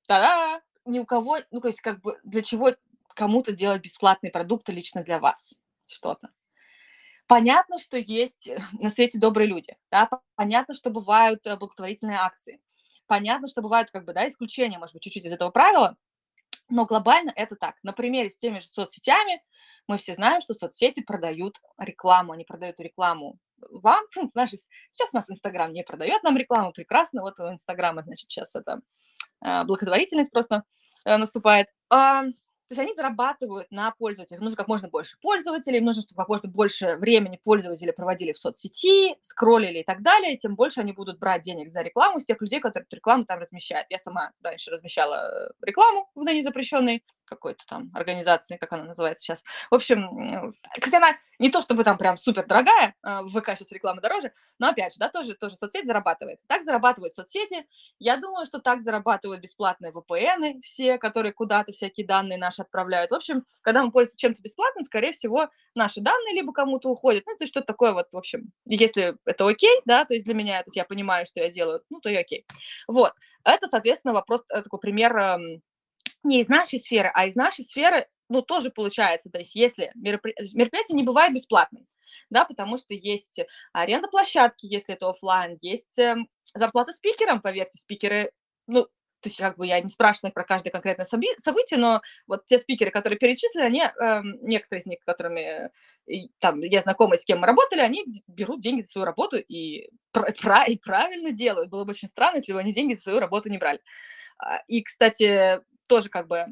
да, 0.08 0.62
ни 0.84 0.98
у 0.98 1.04
кого, 1.04 1.38
ну, 1.50 1.60
то 1.60 1.68
есть, 1.68 1.80
как 1.80 2.00
бы, 2.00 2.18
для 2.24 2.42
чего 2.42 2.74
кому-то 3.14 3.52
делать 3.52 3.82
бесплатные 3.82 4.30
продукты 4.30 4.72
лично 4.72 5.02
для 5.02 5.18
вас 5.18 5.54
что-то. 5.86 6.30
Понятно, 7.26 7.78
что 7.78 7.96
есть 7.96 8.46
э, 8.46 8.58
на 8.80 8.90
свете 8.90 9.18
добрые 9.18 9.48
люди, 9.48 9.76
да, 9.90 10.08
понятно, 10.36 10.74
что 10.74 10.90
бывают 10.90 11.44
э, 11.44 11.56
благотворительные 11.56 12.18
акции, 12.18 12.60
понятно, 13.08 13.48
что 13.48 13.62
бывают 13.62 13.90
как 13.90 14.04
бы, 14.04 14.12
да, 14.12 14.28
исключения, 14.28 14.78
может 14.78 14.94
быть, 14.94 15.02
чуть-чуть 15.02 15.24
из 15.24 15.32
этого 15.32 15.50
правила, 15.50 15.96
но 16.68 16.86
глобально 16.86 17.32
это 17.34 17.56
так. 17.56 17.76
На 17.82 17.92
примере 17.92 18.30
с 18.30 18.36
теми 18.38 18.60
же 18.60 18.68
соцсетями 18.68 19.42
мы 19.88 19.98
все 19.98 20.14
знаем, 20.14 20.40
что 20.40 20.54
соцсети 20.54 21.00
продают 21.00 21.60
рекламу, 21.78 22.32
они 22.32 22.44
продают 22.44 22.78
рекламу 22.80 23.38
вам. 23.70 24.04
Знаешь, 24.32 24.50
сейчас 24.92 25.10
у 25.12 25.16
нас 25.16 25.28
Инстаграм 25.28 25.72
не 25.72 25.82
продает 25.82 26.22
нам 26.22 26.36
рекламу, 26.36 26.72
прекрасно, 26.72 27.22
вот 27.22 27.40
у 27.40 27.48
Инстаграма, 27.50 28.02
значит, 28.02 28.30
сейчас 28.30 28.54
это 28.54 28.80
э, 29.44 29.64
благотворительность 29.64 30.30
просто 30.30 30.62
наступает. 31.04 31.68
То 32.68 32.74
есть 32.74 32.80
они 32.80 32.94
зарабатывают 32.94 33.70
на 33.70 33.92
пользователях. 33.92 34.40
Нужно 34.40 34.56
как 34.56 34.66
можно 34.66 34.88
больше 34.88 35.16
пользователей, 35.20 35.80
нужно, 35.80 36.02
чтобы 36.02 36.16
как 36.16 36.28
можно 36.28 36.48
больше 36.48 36.96
времени 36.96 37.38
пользователи 37.42 37.92
проводили 37.92 38.32
в 38.32 38.38
соцсети, 38.38 39.16
скроллили 39.22 39.78
и 39.78 39.84
так 39.84 40.02
далее, 40.02 40.36
тем 40.36 40.56
больше 40.56 40.80
они 40.80 40.92
будут 40.92 41.20
брать 41.20 41.42
денег 41.42 41.70
за 41.70 41.82
рекламу 41.82 42.20
с 42.20 42.24
тех 42.24 42.40
людей, 42.40 42.58
которые 42.58 42.86
эту 42.86 42.96
рекламу 42.96 43.24
там 43.24 43.38
размещают. 43.38 43.86
Я 43.88 43.98
сама 43.98 44.32
раньше 44.42 44.72
размещала 44.72 45.52
рекламу 45.62 46.10
в 46.16 46.22
ныне 46.22 46.42
запрещенной 46.42 47.04
какой-то 47.26 47.64
там 47.66 47.90
организации, 47.94 48.56
как 48.56 48.72
она 48.72 48.84
называется 48.84 49.24
сейчас. 49.24 49.44
В 49.70 49.74
общем, 49.74 50.52
кстати, 50.80 50.96
она 50.96 51.16
не 51.38 51.50
то 51.50 51.60
чтобы 51.60 51.84
там 51.84 51.98
прям 51.98 52.16
супер 52.16 52.46
дорогая, 52.46 52.94
а, 53.02 53.22
в 53.22 53.30
ВК 53.30 53.50
сейчас 53.50 53.70
реклама 53.72 54.00
дороже, 54.00 54.32
но 54.58 54.68
опять 54.68 54.92
же, 54.92 54.98
да, 54.98 55.08
тоже, 55.08 55.34
тоже 55.34 55.56
соцсеть 55.56 55.86
зарабатывает. 55.86 56.38
Так 56.46 56.64
зарабатывают 56.64 57.14
соцсети. 57.14 57.66
Я 57.98 58.16
думаю, 58.16 58.46
что 58.46 58.60
так 58.60 58.80
зарабатывают 58.80 59.42
бесплатные 59.42 59.92
VPN, 59.92 60.60
все, 60.62 60.98
которые 60.98 61.32
куда-то 61.32 61.72
всякие 61.72 62.06
данные 62.06 62.38
наши 62.38 62.62
отправляют. 62.62 63.10
В 63.10 63.14
общем, 63.14 63.44
когда 63.62 63.82
мы 63.82 63.90
пользуемся 63.90 64.18
чем-то 64.18 64.42
бесплатным, 64.42 64.84
скорее 64.84 65.12
всего, 65.12 65.48
наши 65.74 66.00
данные 66.00 66.34
либо 66.34 66.52
кому-то 66.52 66.88
уходят, 66.88 67.24
ну, 67.26 67.36
то 67.36 67.44
есть 67.44 67.52
что-то 67.52 67.66
такое 67.66 67.92
вот, 67.92 68.06
в 68.12 68.16
общем, 68.16 68.52
если 68.64 69.16
это 69.24 69.46
окей, 69.46 69.80
да, 69.84 70.04
то 70.04 70.14
есть 70.14 70.24
для 70.24 70.34
меня, 70.34 70.58
то 70.62 70.68
есть 70.68 70.76
я 70.76 70.84
понимаю, 70.84 71.26
что 71.26 71.40
я 71.40 71.50
делаю, 71.50 71.82
ну, 71.90 72.00
то 72.00 72.08
и 72.08 72.14
окей. 72.14 72.46
Вот. 72.88 73.12
Это, 73.44 73.68
соответственно, 73.68 74.14
вопрос, 74.14 74.42
э, 74.48 74.62
такой 74.62 74.80
пример 74.80 75.16
не 76.22 76.40
из 76.40 76.48
нашей 76.48 76.78
сферы, 76.78 77.10
а 77.14 77.26
из 77.26 77.34
нашей 77.34 77.64
сферы, 77.64 78.06
ну, 78.28 78.42
тоже 78.42 78.70
получается, 78.70 79.30
то 79.30 79.38
есть 79.38 79.54
если 79.54 79.92
меропри... 79.94 80.34
мероприятие 80.54 80.96
не 80.96 81.04
бывает 81.04 81.32
бесплатным, 81.34 81.86
да, 82.30 82.44
потому 82.44 82.78
что 82.78 82.94
есть 82.94 83.38
аренда 83.72 84.08
площадки, 84.08 84.66
если 84.66 84.94
это 84.94 85.08
офлайн, 85.08 85.58
есть 85.60 85.98
э, 85.98 86.16
зарплата 86.54 86.92
спикерам, 86.92 87.40
поверьте, 87.40 87.78
спикеры, 87.78 88.32
ну, 88.66 88.88
то 89.20 89.28
есть 89.28 89.38
как 89.38 89.56
бы 89.56 89.66
я 89.66 89.80
не 89.80 89.88
спрашиваю 89.88 90.32
про 90.32 90.44
каждое 90.44 90.70
конкретное 90.70 91.06
событие, 91.06 91.78
но 91.78 92.00
вот 92.26 92.46
те 92.46 92.58
спикеры, 92.58 92.90
которые 92.90 93.18
перечислили, 93.18 93.64
они, 93.64 93.80
э, 93.80 94.20
некоторые 94.42 94.82
из 94.82 94.86
них, 94.86 94.98
которыми 95.04 95.70
э, 96.06 96.28
там 96.38 96.60
я 96.60 96.82
знакома, 96.82 97.16
с 97.16 97.24
кем 97.24 97.40
мы 97.40 97.46
работали, 97.46 97.80
они 97.80 98.04
берут 98.28 98.60
деньги 98.60 98.82
за 98.82 98.88
свою 98.88 99.04
работу 99.04 99.36
и, 99.36 99.88
пр- 100.12 100.32
и 100.68 100.78
правильно 100.78 101.32
делают. 101.32 101.70
Было 101.70 101.84
бы 101.84 101.92
очень 101.92 102.08
странно, 102.08 102.36
если 102.36 102.52
бы 102.52 102.60
они 102.60 102.72
деньги 102.72 102.94
за 102.94 103.02
свою 103.02 103.18
работу 103.18 103.48
не 103.48 103.58
брали. 103.58 103.80
А, 104.38 104.62
и, 104.68 104.82
кстати, 104.82 105.60
тоже 105.86 106.08
как 106.08 106.26
бы, 106.26 106.46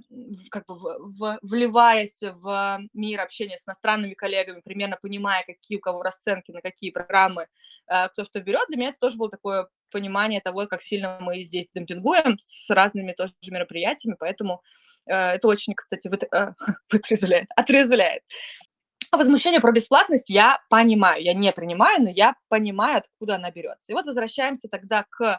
как 0.51 0.67
бы 0.67 0.75
в, 0.75 1.19
в, 1.19 1.39
вливаясь 1.43 2.19
в 2.21 2.81
мир 2.93 3.21
общения 3.21 3.59
с 3.59 3.67
иностранными 3.67 4.15
коллегами, 4.15 4.61
примерно 4.61 4.99
понимая, 5.01 5.45
какие 5.45 5.79
у 5.79 5.81
кого 5.81 6.03
расценки, 6.03 6.53
на 6.53 6.61
какие 6.61 6.91
программы, 6.91 7.49
э, 7.89 8.09
кто 8.09 8.25
что 8.25 8.41
берет, 8.41 8.67
для 8.69 8.77
меня 8.77 8.89
это 8.91 8.99
тоже 9.01 9.17
было 9.17 9.31
такое 9.31 9.69
понимание 9.91 10.41
того, 10.41 10.67
как 10.67 10.83
сильно 10.83 11.19
мы 11.21 11.43
здесь 11.45 11.69
демпингуем 11.75 12.39
с 12.39 12.69
разными 12.71 13.13
тоже 13.13 13.33
мероприятиями, 13.47 14.17
поэтому 14.19 14.63
э, 15.07 15.15
это 15.15 15.49
очень, 15.49 15.75
кстати, 15.75 16.09
вы, 16.09 16.19
э, 16.19 16.53
вытрезвляет, 16.91 17.49
отрезвляет. 17.57 18.23
Возмущение 19.13 19.61
про 19.61 19.71
бесплатность 19.71 20.29
я 20.29 20.59
понимаю, 20.69 21.23
я 21.23 21.35
не 21.35 21.53
принимаю, 21.53 22.03
но 22.03 22.11
я 22.11 22.35
понимаю, 22.49 22.99
откуда 22.99 23.37
она 23.37 23.51
берется. 23.51 23.93
И 23.93 23.93
вот 23.93 24.07
возвращаемся 24.07 24.69
тогда 24.69 25.05
к 25.09 25.39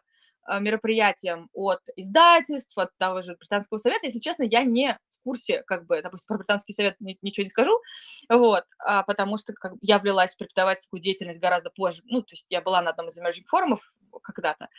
мероприятиям 0.59 1.49
от 1.53 1.79
издательств, 1.95 2.77
от 2.77 2.95
того 2.97 3.21
же 3.21 3.35
британского 3.35 3.77
совета. 3.77 4.05
Если 4.07 4.19
честно, 4.19 4.43
я 4.43 4.63
не 4.63 4.99
в 5.19 5.23
курсе, 5.23 5.63
как 5.63 5.87
бы, 5.87 6.01
допустим, 6.03 6.27
про 6.27 6.37
британский 6.37 6.73
совет 6.73 6.95
ничего 6.99 7.43
не 7.43 7.49
скажу, 7.49 7.81
вот, 8.29 8.63
а, 8.77 9.01
потому 9.03 9.37
что 9.37 9.53
как, 9.53 9.73
я 9.81 9.97
влилась 9.97 10.33
в 10.33 10.37
преподавательскую 10.37 11.01
деятельность 11.01 11.39
гораздо 11.39 11.71
позже, 11.71 12.03
ну, 12.05 12.21
то 12.21 12.33
есть 12.33 12.45
я 12.49 12.61
была 12.61 12.81
на 12.83 12.91
одном 12.91 13.07
из 13.07 13.17
emerging 13.19 13.45
форумов 13.47 13.91
когда-то, 14.21 14.69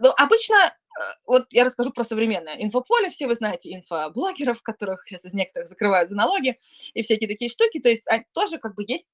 ну, 0.00 0.12
обычно 0.16 0.72
Э, 0.96 1.02
вот 1.26 1.46
я 1.50 1.64
расскажу 1.64 1.92
про 1.92 2.04
современное 2.04 2.56
инфополе. 2.56 3.10
Все 3.10 3.26
вы 3.26 3.34
знаете 3.34 3.74
инфоблогеров, 3.74 4.62
которых 4.62 5.04
сейчас 5.06 5.24
из 5.24 5.34
некоторых 5.34 5.68
закрывают 5.68 6.10
за 6.10 6.16
налоги 6.16 6.58
и 6.94 7.02
всякие 7.02 7.28
такие 7.28 7.50
штуки. 7.50 7.80
То 7.80 7.88
есть 7.88 8.04
тоже 8.32 8.58
как 8.58 8.74
бы 8.74 8.84
есть 8.86 9.06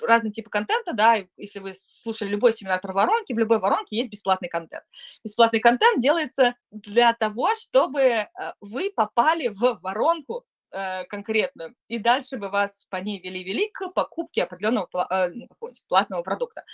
разные 0.00 0.32
типы 0.32 0.50
контента, 0.50 0.92
да, 0.92 1.16
если 1.36 1.60
вы 1.60 1.76
слушали 2.02 2.30
любой 2.30 2.52
семинар 2.52 2.80
про 2.80 2.92
воронки, 2.92 3.32
в 3.32 3.38
любой 3.38 3.58
воронке 3.58 3.96
есть 3.96 4.10
бесплатный 4.10 4.48
контент. 4.48 4.84
Бесплатный 5.24 5.60
контент 5.60 6.00
делается 6.00 6.54
для 6.70 7.12
того, 7.14 7.54
чтобы 7.56 8.00
э, 8.00 8.28
вы 8.60 8.90
попали 8.94 9.48
в 9.48 9.78
воронку 9.82 10.44
конкретную, 10.70 11.74
и 11.88 11.98
дальше 11.98 12.36
бы 12.36 12.48
вас 12.48 12.70
по 12.90 12.96
ней 12.96 13.20
вели-вели 13.20 13.70
к 13.70 13.88
покупке 13.90 14.42
определенного 14.42 14.88
э, 15.10 15.28
ну, 15.34 15.48
платного 15.88 16.22
продукта. 16.22 16.64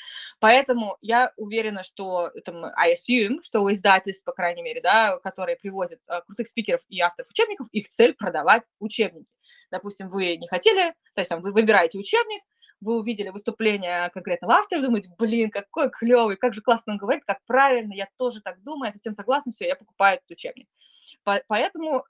Поэтому 0.40 0.96
я 1.00 1.32
уверена, 1.36 1.84
что, 1.84 2.30
там, 2.44 2.64
I 2.76 2.94
assume, 2.94 3.42
что 3.42 3.62
у 3.62 3.70
издательств, 3.70 4.24
по 4.24 4.32
крайней 4.32 4.62
мере, 4.62 4.80
да, 4.80 5.18
которые 5.18 5.56
привозят 5.56 6.00
э, 6.08 6.20
крутых 6.26 6.48
спикеров 6.48 6.80
и 6.88 7.00
авторов 7.00 7.30
учебников, 7.30 7.68
их 7.72 7.88
цель 7.90 8.14
продавать 8.14 8.62
учебники. 8.78 9.28
Допустим, 9.70 10.08
вы 10.08 10.36
не 10.36 10.48
хотели, 10.48 10.94
то 11.14 11.20
есть 11.20 11.28
там, 11.28 11.40
вы 11.40 11.52
выбираете 11.52 11.98
учебник, 11.98 12.42
вы 12.80 12.98
увидели 12.98 13.28
выступление 13.28 14.10
конкретного 14.10 14.54
автора, 14.54 14.82
думаете, 14.82 15.08
блин, 15.16 15.50
какой 15.50 15.90
клевый, 15.90 16.36
как 16.36 16.52
же 16.52 16.62
классно 16.62 16.94
он 16.94 16.98
говорит, 16.98 17.24
как 17.24 17.38
правильно, 17.46 17.92
я 17.94 18.08
тоже 18.18 18.40
так 18.40 18.60
думаю, 18.62 18.88
я 18.88 18.92
совсем 18.92 19.14
согласна, 19.14 19.52
все, 19.52 19.68
я 19.68 19.76
покупаю 19.76 20.16
этот 20.16 20.30
учебник. 20.32 20.68
Поэтому 21.46 22.04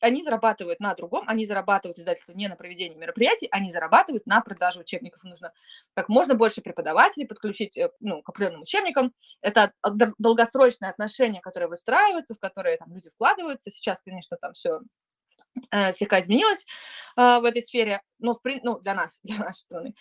они 0.00 0.22
зарабатывают 0.22 0.80
на 0.80 0.94
другом, 0.94 1.24
они 1.28 1.46
зарабатывают 1.46 1.98
издательство 1.98 2.32
не 2.32 2.48
на 2.48 2.56
проведении 2.56 2.96
мероприятий, 2.96 3.48
они 3.50 3.70
зарабатывают 3.72 4.26
на 4.26 4.40
продаже 4.40 4.80
учебников. 4.80 5.22
Нужно 5.24 5.52
как 5.94 6.08
можно 6.08 6.34
больше 6.34 6.60
преподавателей 6.60 7.26
подключить 7.26 7.76
э, 7.76 7.90
ну, 8.00 8.22
к 8.22 8.28
определенным 8.28 8.62
учебникам. 8.62 9.12
Это 9.40 9.72
долгосрочное 10.18 10.90
отношение, 10.90 11.40
которое 11.40 11.68
выстраивается, 11.68 12.34
в 12.34 12.38
которое 12.38 12.76
там 12.76 12.92
люди 12.92 13.10
вкладываются. 13.10 13.70
Сейчас, 13.70 14.00
конечно, 14.02 14.36
там 14.36 14.52
все 14.52 14.80
э, 15.70 15.92
слегка 15.92 16.20
изменилось 16.20 16.64
э, 17.16 17.38
в 17.38 17.44
этой 17.44 17.62
сфере, 17.62 18.02
но 18.18 18.34
в, 18.34 18.40
ну, 18.62 18.78
для 18.80 18.94
нас, 18.94 19.18
для 19.22 19.38
нашей 19.38 19.60
страны. 19.60 19.94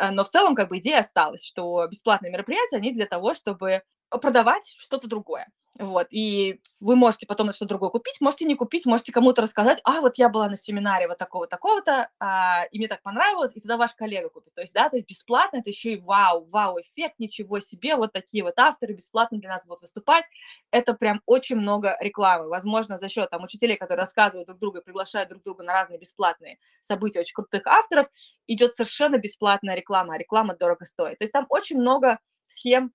Э, 0.00 0.10
но 0.10 0.24
в 0.24 0.30
целом 0.30 0.54
как 0.54 0.68
бы 0.68 0.78
идея 0.78 1.00
осталась, 1.00 1.44
что 1.44 1.86
бесплатные 1.88 2.32
мероприятия, 2.32 2.76
они 2.76 2.92
для 2.92 3.06
того, 3.06 3.34
чтобы 3.34 3.82
продавать 4.10 4.66
что-то 4.78 5.08
другое. 5.08 5.48
Вот, 5.78 6.08
и 6.10 6.60
вы 6.80 6.96
можете 6.96 7.26
потом 7.26 7.46
на 7.46 7.52
что-то 7.52 7.70
другое 7.70 7.90
купить, 7.90 8.20
можете 8.20 8.44
не 8.44 8.54
купить, 8.54 8.86
можете 8.86 9.12
кому-то 9.12 9.40
рассказать, 9.40 9.80
а 9.84 10.00
вот 10.00 10.18
я 10.18 10.28
была 10.28 10.48
на 10.48 10.56
семинаре 10.56 11.06
вот 11.08 11.16
такого 11.16 11.46
такого-то, 11.46 12.10
а, 12.18 12.64
и 12.70 12.78
мне 12.78 12.88
так 12.88 13.02
понравилось, 13.02 13.52
и 13.54 13.60
тогда 13.60 13.76
ваш 13.76 13.94
коллега 13.94 14.28
купит. 14.28 14.52
То 14.54 14.62
есть, 14.62 14.74
да, 14.74 14.90
то 14.90 14.96
есть 14.96 15.08
бесплатно 15.08 15.58
это 15.58 15.70
еще 15.70 15.92
и 15.92 15.96
вау, 16.00 16.44
вау-эффект, 16.46 17.14
ничего 17.18 17.60
себе, 17.60 17.96
вот 17.96 18.12
такие 18.12 18.42
вот 18.42 18.58
авторы 18.58 18.94
бесплатно 18.94 19.38
для 19.38 19.48
нас 19.48 19.64
будут 19.64 19.82
выступать. 19.82 20.24
Это 20.70 20.92
прям 20.92 21.22
очень 21.24 21.56
много 21.56 21.96
рекламы. 22.00 22.48
Возможно, 22.48 22.98
за 22.98 23.08
счет 23.08 23.30
там 23.30 23.44
учителей, 23.44 23.76
которые 23.76 24.04
рассказывают 24.04 24.48
друг 24.48 24.58
другу 24.58 24.78
и 24.78 24.84
приглашают 24.84 25.28
друг 25.30 25.42
друга 25.44 25.62
на 25.62 25.72
разные 25.72 25.98
бесплатные 25.98 26.58
события 26.82 27.20
очень 27.20 27.34
крутых 27.34 27.66
авторов, 27.66 28.06
идет 28.48 28.74
совершенно 28.74 29.18
бесплатная 29.18 29.76
реклама, 29.76 30.14
а 30.14 30.18
реклама 30.18 30.56
дорого 30.56 30.84
стоит. 30.84 31.18
То 31.18 31.24
есть 31.24 31.32
там 31.32 31.46
очень 31.48 31.78
много 31.78 32.18
схем 32.48 32.92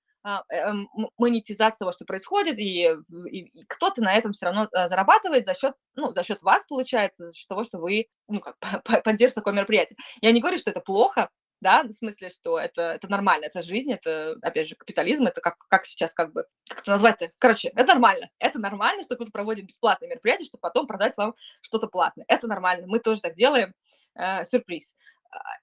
монетизация 1.17 1.77
того, 1.77 1.91
что 1.91 2.05
происходит, 2.05 2.57
и, 2.57 2.91
и, 3.29 3.39
и 3.39 3.63
кто-то 3.65 4.01
на 4.01 4.15
этом 4.15 4.31
все 4.31 4.47
равно 4.47 4.67
э, 4.71 4.87
зарабатывает 4.87 5.45
за 5.45 5.53
счет, 5.53 5.73
ну, 5.95 6.11
за 6.11 6.23
счет 6.23 6.41
вас, 6.41 6.65
получается, 6.67 7.27
за 7.27 7.33
счет 7.33 7.47
того, 7.47 7.63
что 7.63 7.77
вы, 7.77 8.07
ну, 8.27 8.39
как, 8.39 8.55
поддерживаете 9.03 9.35
такое 9.35 9.53
мероприятие. 9.53 9.97
Я 10.21 10.31
не 10.31 10.41
говорю, 10.41 10.57
что 10.57 10.71
это 10.71 10.79
плохо, 10.79 11.29
да, 11.61 11.83
в 11.83 11.91
смысле, 11.91 12.29
что 12.29 12.59
это, 12.59 12.81
это 12.93 13.07
нормально, 13.09 13.45
это 13.45 13.61
жизнь, 13.61 13.91
это, 13.91 14.35
опять 14.41 14.67
же, 14.67 14.75
капитализм, 14.75 15.25
это 15.25 15.41
как, 15.41 15.57
как 15.69 15.85
сейчас 15.85 16.13
как 16.13 16.33
бы, 16.33 16.45
как 16.67 16.81
это 16.81 16.91
назвать-то? 16.91 17.31
Короче, 17.37 17.69
это 17.69 17.93
нормально. 17.93 18.29
Это 18.39 18.59
нормально, 18.59 19.03
что 19.03 19.15
кто-то 19.15 19.31
проводит 19.31 19.65
бесплатное 19.65 20.09
мероприятие, 20.09 20.45
чтобы 20.45 20.61
потом 20.61 20.87
продать 20.87 21.15
вам 21.17 21.33
что-то 21.61 21.87
платное. 21.87 22.25
Это 22.27 22.47
нормально. 22.47 22.87
Мы 22.87 22.99
тоже 22.99 23.21
так 23.21 23.35
делаем. 23.35 23.73
Э, 24.15 24.45
сюрприз 24.45 24.93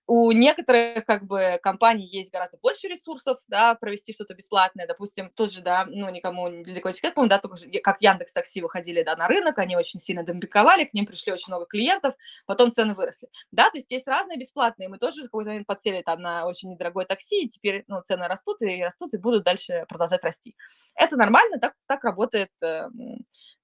у 0.06 0.32
некоторых 0.32 1.04
как 1.06 1.24
бы 1.24 1.58
компаний 1.62 2.06
есть 2.06 2.30
гораздо 2.30 2.58
больше 2.58 2.88
ресурсов, 2.88 3.38
да, 3.48 3.74
провести 3.74 4.12
что-то 4.12 4.34
бесплатное, 4.34 4.86
допустим, 4.86 5.30
тот 5.34 5.52
же, 5.52 5.62
да, 5.62 5.86
ну, 5.88 6.08
никому 6.10 6.48
не 6.48 6.64
далеко 6.64 6.90
секрет, 6.92 7.14
по-моему, 7.14 7.30
да, 7.30 7.38
только 7.38 7.58
как 7.82 7.96
Яндекс 8.00 8.32
Такси 8.32 8.60
выходили, 8.60 9.02
да, 9.02 9.16
на 9.16 9.28
рынок, 9.28 9.58
они 9.58 9.76
очень 9.76 10.00
сильно 10.00 10.24
демпиковали, 10.24 10.84
к 10.84 10.94
ним 10.94 11.06
пришли 11.06 11.32
очень 11.32 11.48
много 11.48 11.66
клиентов, 11.66 12.14
потом 12.46 12.72
цены 12.72 12.94
выросли, 12.94 13.28
да, 13.50 13.70
то 13.70 13.78
есть 13.78 13.90
есть 13.90 14.06
разные 14.06 14.38
бесплатные, 14.38 14.88
мы 14.88 14.98
тоже 14.98 15.22
в 15.22 15.24
какой-то 15.24 15.50
момент 15.50 15.66
подсели 15.66 16.02
там 16.02 16.20
на 16.20 16.46
очень 16.46 16.70
недорогое 16.70 17.04
такси, 17.04 17.44
и 17.44 17.48
теперь, 17.48 17.84
ну, 17.88 18.02
цены 18.02 18.28
растут 18.28 18.62
и 18.62 18.82
растут, 18.82 19.14
и 19.14 19.18
будут 19.18 19.44
дальше 19.44 19.86
продолжать 19.88 20.24
расти. 20.24 20.56
Это 20.94 21.16
нормально, 21.16 21.58
так, 21.58 21.74
так 21.86 22.04
работает 22.04 22.50
э, 22.62 22.88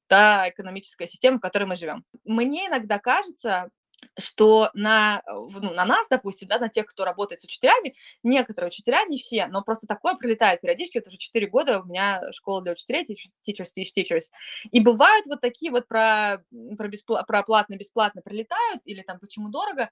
та 0.08 0.48
экономическая 0.48 1.06
система, 1.06 1.38
в 1.38 1.40
которой 1.40 1.64
мы 1.64 1.76
живем. 1.76 2.04
Мне 2.24 2.66
иногда 2.66 2.98
кажется, 2.98 3.70
что 4.18 4.70
на, 4.74 5.22
э, 5.26 5.32
ну, 5.32 5.72
на 5.72 5.84
нас, 5.84 6.06
допустим, 6.08 6.48
да, 6.48 6.58
на 6.58 6.68
тех, 6.68 6.86
кто 6.86 7.04
работает 7.04 7.40
с 7.40 7.44
учителями, 7.44 7.94
некоторые 8.22 8.68
учителя, 8.68 9.04
не 9.06 9.18
все, 9.18 9.46
но 9.46 9.62
просто 9.62 9.86
такое 9.86 10.14
прилетает 10.14 10.60
периодически, 10.60 10.98
это 10.98 11.08
уже 11.08 11.18
4 11.18 11.46
года 11.48 11.80
у 11.80 11.84
меня 11.84 12.22
школа 12.32 12.62
для 12.62 12.72
учителей, 12.72 13.06
teachers, 13.46 13.66
teach 13.76 13.88
teachers, 13.96 14.24
и 14.70 14.80
бывают 14.80 15.26
вот 15.26 15.40
такие 15.40 15.70
вот 15.70 15.86
про, 15.86 16.42
про, 16.76 16.88
беспла- 16.88 17.24
про 17.26 17.42
платно-бесплатно 17.42 18.22
прилетают, 18.22 18.82
или 18.84 19.02
там 19.02 19.18
почему 19.18 19.48
дорого, 19.48 19.90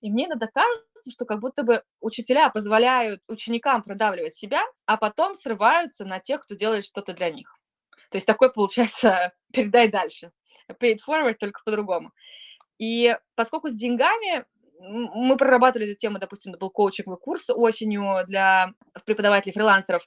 и 0.00 0.10
мне 0.10 0.26
иногда 0.26 0.46
кажется, 0.46 1.10
что 1.10 1.24
как 1.24 1.40
будто 1.40 1.62
бы 1.62 1.82
учителя 2.00 2.50
позволяют 2.50 3.22
ученикам 3.28 3.82
продавливать 3.82 4.36
себя, 4.36 4.62
а 4.86 4.96
потом 4.96 5.34
срываются 5.36 6.04
на 6.04 6.20
тех, 6.20 6.42
кто 6.42 6.54
делает 6.54 6.84
что-то 6.84 7.12
для 7.12 7.30
них. 7.30 7.56
То 8.10 8.16
есть 8.16 8.26
такой 8.26 8.52
получается 8.52 9.32
передай 9.52 9.88
дальше. 9.88 10.30
Pay 10.68 10.94
it 10.94 10.98
forward, 11.06 11.34
только 11.34 11.60
по-другому. 11.64 12.12
И 12.78 13.16
поскольку 13.34 13.68
с 13.68 13.74
деньгами 13.74 14.44
мы 14.78 15.36
прорабатывали 15.36 15.90
эту 15.90 15.98
тему, 15.98 16.18
допустим, 16.18 16.52
это 16.52 16.58
был 16.58 16.70
коучинговый 16.70 17.18
курс 17.18 17.48
осенью 17.48 18.24
для 18.26 18.72
преподавателей 19.04 19.52
фрилансеров, 19.52 20.06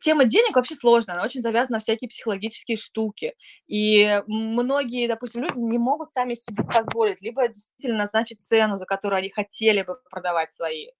тема 0.00 0.24
денег 0.24 0.56
вообще 0.56 0.74
сложная, 0.74 1.14
она 1.14 1.24
очень 1.24 1.42
завязана 1.42 1.76
на 1.76 1.80
всякие 1.80 2.08
психологические 2.08 2.76
штуки. 2.76 3.34
И 3.66 4.22
многие, 4.26 5.08
допустим, 5.08 5.42
люди 5.42 5.58
не 5.58 5.78
могут 5.78 6.12
сами 6.12 6.34
себе 6.34 6.64
позволить 6.64 7.22
либо 7.22 7.46
действительно 7.48 7.98
назначить 7.98 8.42
цену, 8.42 8.78
за 8.78 8.84
которую 8.84 9.18
они 9.18 9.30
хотели 9.30 9.82
бы 9.82 9.98
продавать 10.10 10.52
свои 10.52 10.88
э, 10.88 10.90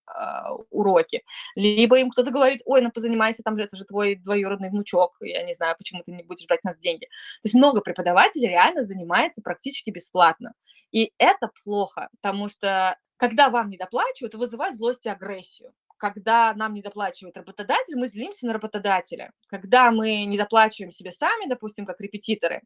уроки, 0.71 1.23
либо 1.55 1.99
им 1.99 2.11
кто-то 2.11 2.31
говорит, 2.31 2.63
ой, 2.65 2.83
ну 2.83 2.91
позанимайся, 2.91 3.43
там 3.43 3.57
это 3.57 3.77
же 3.77 3.85
твой 3.85 4.17
двоюродный 4.17 4.71
внучок, 4.71 5.17
я 5.21 5.43
не 5.43 5.55
знаю, 5.55 5.75
почему 5.77 6.03
ты 6.05 6.13
не 6.13 6.23
будешь 6.23 6.47
брать 6.47 6.65
нас 6.65 6.79
деньги. 6.79 7.07
То 7.07 7.45
есть 7.45 7.55
много 7.55 7.81
преподавателей 7.81 8.49
реально 8.49 8.85
занимается 8.85 9.43
практически 9.43 9.91
бесплатно. 9.91 10.55
И 10.93 11.13
это 11.19 11.51
плохо, 11.65 12.09
потому 12.21 12.49
что 12.49 12.97
когда 13.17 13.49
вам 13.51 13.71
не 13.71 13.77
доплачивают, 13.77 14.35
это 14.35 14.39
вызывает 14.39 14.77
злость 14.77 15.07
и 15.07 15.09
агрессию 15.09 15.73
когда 15.97 16.55
нам 16.55 16.75
не 16.75 16.83
доплачивает 16.83 17.37
работодатель, 17.37 17.97
мы 17.97 18.09
злимся 18.09 18.47
на 18.47 18.53
работодателя. 18.53 19.33
Когда 19.49 19.91
мы 19.91 20.25
не 20.25 20.39
доплачиваем 20.39 20.93
себе 20.93 21.13
сами, 21.13 21.49
допустим, 21.49 21.87
как 21.87 22.01
репетиторы, 22.01 22.63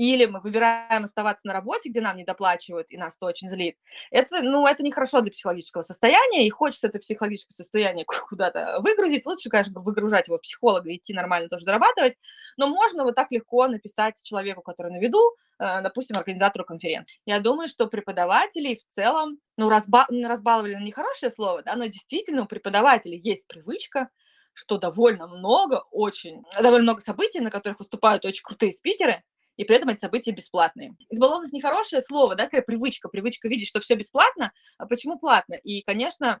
или 0.00 0.24
мы 0.24 0.40
выбираем 0.40 1.04
оставаться 1.04 1.46
на 1.46 1.52
работе, 1.52 1.90
где 1.90 2.00
нам 2.00 2.16
не 2.16 2.24
доплачивают, 2.24 2.86
и 2.88 2.96
нас 2.96 3.16
это 3.18 3.26
очень 3.26 3.50
злит, 3.50 3.76
это, 4.10 4.40
ну, 4.40 4.66
это 4.66 4.82
нехорошо 4.82 5.20
для 5.20 5.30
психологического 5.30 5.82
состояния, 5.82 6.46
и 6.46 6.48
хочется 6.48 6.86
это 6.86 6.98
психологическое 6.98 7.52
состояние 7.52 8.06
куда-то 8.28 8.78
выгрузить. 8.80 9.26
Лучше, 9.26 9.50
конечно, 9.50 9.78
выгружать 9.78 10.28
его 10.28 10.38
психолога, 10.38 10.94
идти 10.94 11.12
нормально 11.12 11.50
тоже 11.50 11.66
зарабатывать, 11.66 12.16
но 12.56 12.66
можно 12.66 13.04
вот 13.04 13.14
так 13.14 13.30
легко 13.30 13.66
написать 13.68 14.14
человеку, 14.22 14.62
который 14.62 14.90
на 14.90 14.98
виду, 14.98 15.20
э, 15.58 15.82
допустим, 15.82 16.16
организатору 16.16 16.64
конференции. 16.64 17.18
Я 17.26 17.38
думаю, 17.40 17.68
что 17.68 17.86
преподавателей 17.86 18.76
в 18.76 18.94
целом, 18.94 19.36
ну, 19.58 19.68
разба 19.68 20.06
разбаловали 20.08 20.76
ну, 20.76 20.84
нехорошее 20.86 21.30
слово, 21.30 21.62
да, 21.62 21.76
но 21.76 21.84
действительно 21.84 22.44
у 22.44 22.46
преподавателей 22.46 23.20
есть 23.20 23.46
привычка, 23.46 24.08
что 24.54 24.78
довольно 24.78 25.26
много, 25.26 25.84
очень, 25.90 26.42
довольно 26.54 26.84
много 26.84 27.02
событий, 27.02 27.40
на 27.40 27.50
которых 27.50 27.80
выступают 27.80 28.24
очень 28.24 28.42
крутые 28.42 28.72
спикеры, 28.72 29.22
и 29.60 29.64
при 29.64 29.76
этом 29.76 29.90
эти 29.90 30.00
события 30.00 30.30
бесплатные. 30.30 30.96
Избалованность 31.10 31.52
нехорошее 31.52 32.00
слово, 32.00 32.34
да, 32.34 32.44
такая 32.44 32.62
привычка, 32.62 33.10
привычка 33.10 33.46
видеть, 33.46 33.68
что 33.68 33.80
все 33.80 33.94
бесплатно, 33.94 34.52
а 34.78 34.86
почему 34.86 35.18
платно? 35.18 35.52
И, 35.52 35.82
конечно, 35.82 36.40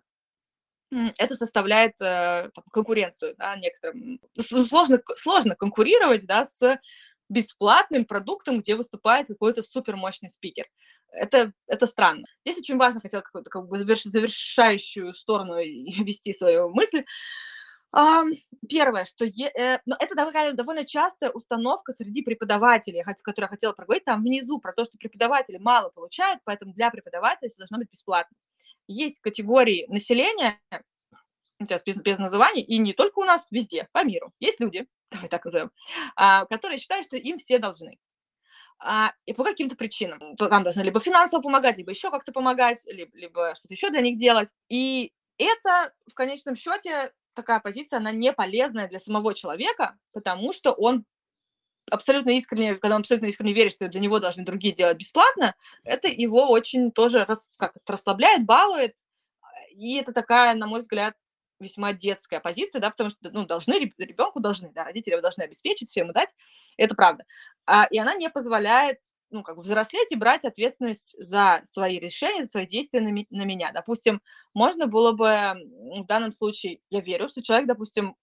это 0.90 1.34
составляет 1.34 1.92
э, 2.00 2.48
там, 2.54 2.64
конкуренцию 2.72 3.34
да, 3.36 3.56
некоторым. 3.56 4.20
Сложно, 4.40 5.02
сложно 5.18 5.54
конкурировать 5.54 6.24
да, 6.24 6.46
с 6.46 6.80
бесплатным 7.28 8.06
продуктом, 8.06 8.62
где 8.62 8.74
выступает 8.74 9.26
какой-то 9.26 9.62
супермощный 9.62 10.30
спикер. 10.30 10.64
Это, 11.12 11.52
это 11.66 11.86
странно. 11.86 12.24
Здесь 12.46 12.56
очень 12.56 12.78
важно, 12.78 13.02
хотела 13.02 13.20
какую-то 13.20 13.50
как 13.50 13.68
бы 13.68 13.76
завершающую 13.80 15.12
сторону 15.12 15.56
вести 15.58 16.32
свою 16.32 16.70
мысль. 16.70 17.04
А, 17.92 18.22
первое, 18.70 19.04
что 19.04 19.24
е, 19.24 19.48
э, 19.48 19.80
но 19.84 19.96
это 19.98 20.14
довольно, 20.14 20.52
довольно 20.54 20.86
частая 20.86 21.30
установка 21.30 21.92
среди 21.92 22.22
преподавателей, 22.22 23.02
которую 23.02 23.46
я 23.46 23.48
хотела 23.48 23.72
проговорить 23.72 24.04
там 24.04 24.22
внизу, 24.22 24.58
про 24.60 24.72
то, 24.72 24.84
что 24.84 24.96
преподаватели 24.96 25.58
мало 25.58 25.90
получают, 25.90 26.40
поэтому 26.44 26.72
для 26.72 26.90
преподавателей 26.90 27.50
все 27.50 27.58
должно 27.58 27.78
быть 27.78 27.90
бесплатно. 27.90 28.36
Есть 28.86 29.20
категории 29.20 29.86
населения, 29.88 30.60
сейчас 31.58 31.82
без, 31.82 31.96
без 31.96 32.18
названий, 32.18 32.62
и 32.62 32.78
не 32.78 32.92
только 32.92 33.18
у 33.18 33.24
нас, 33.24 33.44
везде, 33.50 33.88
по 33.92 34.04
миру. 34.04 34.32
Есть 34.38 34.60
люди, 34.60 34.86
давай 35.10 35.28
так 35.28 35.44
назовем, 35.44 35.70
а, 36.14 36.46
которые 36.46 36.78
считают, 36.78 37.06
что 37.06 37.16
им 37.16 37.38
все 37.38 37.58
должны. 37.58 37.98
А, 38.78 39.12
и 39.26 39.34
по 39.34 39.44
каким-то 39.44 39.76
причинам. 39.76 40.36
Там 40.36 40.62
должны 40.62 40.80
либо 40.82 41.00
финансово 41.00 41.42
помогать, 41.42 41.76
либо 41.76 41.90
еще 41.90 42.10
как-то 42.10 42.32
помогать, 42.32 42.78
либо, 42.86 43.10
либо 43.18 43.54
что-то 43.56 43.74
еще 43.74 43.90
для 43.90 44.00
них 44.00 44.16
делать. 44.16 44.48
И 44.68 45.12
это 45.36 45.92
в 46.08 46.14
конечном 46.14 46.56
счете 46.56 47.12
такая 47.40 47.60
позиция, 47.60 47.96
она 47.96 48.12
не 48.12 48.32
полезная 48.32 48.88
для 48.88 49.00
самого 49.00 49.34
человека, 49.34 49.96
потому 50.12 50.52
что 50.52 50.72
он 50.72 51.04
абсолютно 51.90 52.30
искренне, 52.30 52.74
когда 52.76 52.96
он 52.96 53.00
абсолютно 53.00 53.26
искренне 53.26 53.54
верит, 53.54 53.72
что 53.72 53.88
для 53.88 54.00
него 54.00 54.20
должны 54.20 54.44
другие 54.44 54.74
делать 54.74 54.98
бесплатно, 54.98 55.54
это 55.82 56.08
его 56.08 56.48
очень 56.48 56.92
тоже 56.92 57.24
рас, 57.24 57.46
как, 57.56 57.74
расслабляет, 57.86 58.44
балует, 58.44 58.94
и 59.70 59.96
это 59.96 60.12
такая, 60.12 60.54
на 60.54 60.66
мой 60.66 60.80
взгляд, 60.80 61.14
весьма 61.58 61.92
детская 61.92 62.40
позиция, 62.40 62.80
да, 62.80 62.90
потому 62.90 63.10
что, 63.10 63.30
ну, 63.30 63.46
должны, 63.46 63.92
ребенку 63.98 64.40
должны, 64.40 64.70
да, 64.72 64.84
родители 64.84 65.12
его 65.12 65.22
должны 65.22 65.42
обеспечить, 65.42 65.90
все 65.90 66.00
ему 66.00 66.12
дать, 66.12 66.30
это 66.76 66.94
правда. 66.94 67.24
А, 67.66 67.86
и 67.90 67.98
она 67.98 68.14
не 68.14 68.30
позволяет 68.30 68.98
ну, 69.30 69.42
как 69.42 69.56
бы 69.56 69.62
взрослеть 69.62 70.10
и 70.10 70.16
брать 70.16 70.44
ответственность 70.44 71.14
за 71.18 71.62
свои 71.70 71.98
решения, 71.98 72.44
за 72.44 72.50
свои 72.50 72.66
действия 72.66 73.00
на, 73.00 73.10
на 73.30 73.44
меня. 73.44 73.72
Допустим, 73.72 74.20
можно 74.54 74.86
было 74.86 75.12
бы 75.12 75.54
в 76.02 76.06
данном 76.06 76.32
случае, 76.32 76.80
я 76.90 77.00
верю, 77.00 77.28
что 77.28 77.42
человек, 77.42 77.66
допустим, 77.66 78.16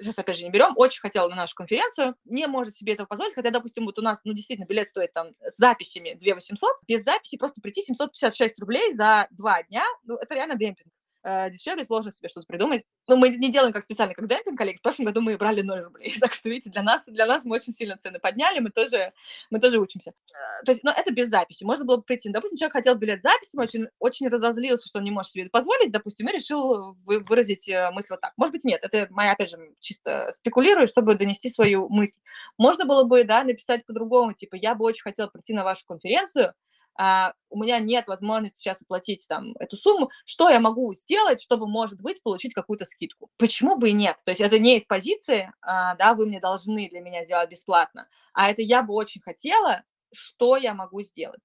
сейчас 0.00 0.18
опять 0.18 0.38
же 0.38 0.44
не 0.44 0.50
берем, 0.50 0.74
очень 0.76 1.00
хотел 1.00 1.28
на 1.28 1.36
нашу 1.36 1.54
конференцию, 1.54 2.14
не 2.24 2.46
может 2.46 2.76
себе 2.76 2.94
этого 2.94 3.06
позволить, 3.06 3.34
хотя, 3.34 3.50
допустим, 3.50 3.84
вот 3.86 3.98
у 3.98 4.02
нас, 4.02 4.20
ну, 4.24 4.32
действительно, 4.32 4.66
билет 4.66 4.88
стоит 4.88 5.12
там 5.12 5.28
с 5.40 5.56
записями 5.56 6.14
2 6.14 6.34
800, 6.34 6.70
без 6.86 7.04
записи 7.04 7.36
просто 7.36 7.60
прийти 7.60 7.82
756 7.82 8.58
рублей 8.60 8.92
за 8.92 9.28
два 9.30 9.62
дня, 9.62 9.84
ну, 10.04 10.16
это 10.16 10.34
реально 10.34 10.56
демпинг. 10.56 10.92
Э, 11.22 11.50
дешевле, 11.50 11.84
сложно 11.84 12.12
себе 12.12 12.28
что-то 12.28 12.46
придумать. 12.46 12.84
Но 13.08 13.16
мы 13.16 13.30
не 13.30 13.50
делаем 13.50 13.72
как 13.72 13.84
специально, 13.84 14.14
как 14.14 14.28
демпинг, 14.28 14.58
коллеги. 14.58 14.78
В 14.78 14.82
прошлом 14.82 15.06
году 15.06 15.20
мы 15.20 15.36
брали 15.36 15.62
0 15.62 15.80
рублей. 15.80 16.14
Так 16.20 16.34
что, 16.34 16.48
видите, 16.48 16.70
для 16.70 16.82
нас, 16.82 17.04
для 17.06 17.26
нас 17.26 17.44
мы 17.44 17.56
очень 17.56 17.72
сильно 17.72 17.96
цены 17.96 18.18
подняли, 18.20 18.60
мы 18.60 18.70
тоже, 18.70 19.12
мы 19.50 19.58
тоже 19.58 19.78
учимся. 19.78 20.10
Э, 20.10 20.64
то 20.64 20.72
есть, 20.72 20.84
но 20.84 20.90
это 20.90 21.12
без 21.12 21.28
записи. 21.28 21.64
Можно 21.64 21.84
было 21.84 21.96
бы 21.96 22.02
прийти. 22.02 22.28
Ну, 22.28 22.34
допустим, 22.34 22.58
человек 22.58 22.74
хотел 22.74 22.94
билет 22.94 23.20
с 23.20 23.22
записью, 23.22 23.60
очень, 23.60 23.88
очень 23.98 24.28
разозлился, 24.28 24.88
что 24.88 24.98
он 24.98 25.04
не 25.04 25.10
может 25.10 25.32
себе 25.32 25.42
это 25.44 25.50
позволить, 25.50 25.92
допустим, 25.92 26.28
и 26.28 26.32
решил 26.32 26.96
выразить 27.04 27.68
э, 27.68 27.90
мысль 27.90 28.08
вот 28.10 28.20
так. 28.20 28.32
Может 28.36 28.52
быть, 28.52 28.64
нет. 28.64 28.80
Это 28.82 29.08
моя, 29.10 29.32
опять 29.32 29.50
же, 29.50 29.58
чисто 29.80 30.32
спекулирую, 30.36 30.86
чтобы 30.88 31.14
донести 31.14 31.50
свою 31.50 31.88
мысль. 31.88 32.20
Можно 32.58 32.84
было 32.84 33.04
бы, 33.04 33.24
да, 33.24 33.44
написать 33.44 33.84
по-другому, 33.86 34.32
типа, 34.32 34.56
я 34.56 34.74
бы 34.74 34.84
очень 34.84 35.02
хотела 35.02 35.28
прийти 35.28 35.52
на 35.52 35.64
вашу 35.64 35.84
конференцию, 35.86 36.54
у 36.98 37.58
меня 37.58 37.78
нет 37.78 38.06
возможности 38.06 38.58
сейчас 38.58 38.82
оплатить 38.82 39.24
там 39.28 39.54
эту 39.58 39.76
сумму, 39.76 40.10
что 40.24 40.50
я 40.50 40.60
могу 40.60 40.92
сделать, 40.94 41.42
чтобы, 41.42 41.66
может 41.66 42.00
быть, 42.00 42.22
получить 42.22 42.54
какую-то 42.54 42.84
скидку? 42.84 43.30
Почему 43.38 43.76
бы 43.76 43.90
и 43.90 43.92
нет? 43.92 44.16
То 44.24 44.30
есть 44.30 44.40
это 44.40 44.58
не 44.58 44.76
из 44.76 44.84
позиции, 44.84 45.52
а, 45.62 45.94
да, 45.96 46.14
вы 46.14 46.26
мне 46.26 46.40
должны 46.40 46.88
для 46.88 47.00
меня 47.00 47.24
сделать 47.24 47.50
бесплатно, 47.50 48.08
а 48.34 48.50
это 48.50 48.62
я 48.62 48.82
бы 48.82 48.94
очень 48.94 49.20
хотела, 49.22 49.82
что 50.12 50.56
я 50.56 50.74
могу 50.74 51.02
сделать? 51.02 51.40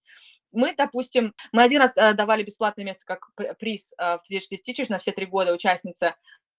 Мы, 0.52 0.74
допустим, 0.76 1.34
мы 1.52 1.64
один 1.64 1.82
раз 1.82 1.92
э, 1.96 2.14
давали 2.14 2.44
бесплатное 2.44 2.86
место 2.86 3.04
как 3.06 3.30
приз 3.60 3.94
э, 3.98 4.18
в 4.18 4.22
Teachers 4.30 4.58
Teachers 4.66 4.88
на 4.90 4.98
все 4.98 5.12
три 5.12 5.26
года 5.26 5.54
участница 5.54 6.16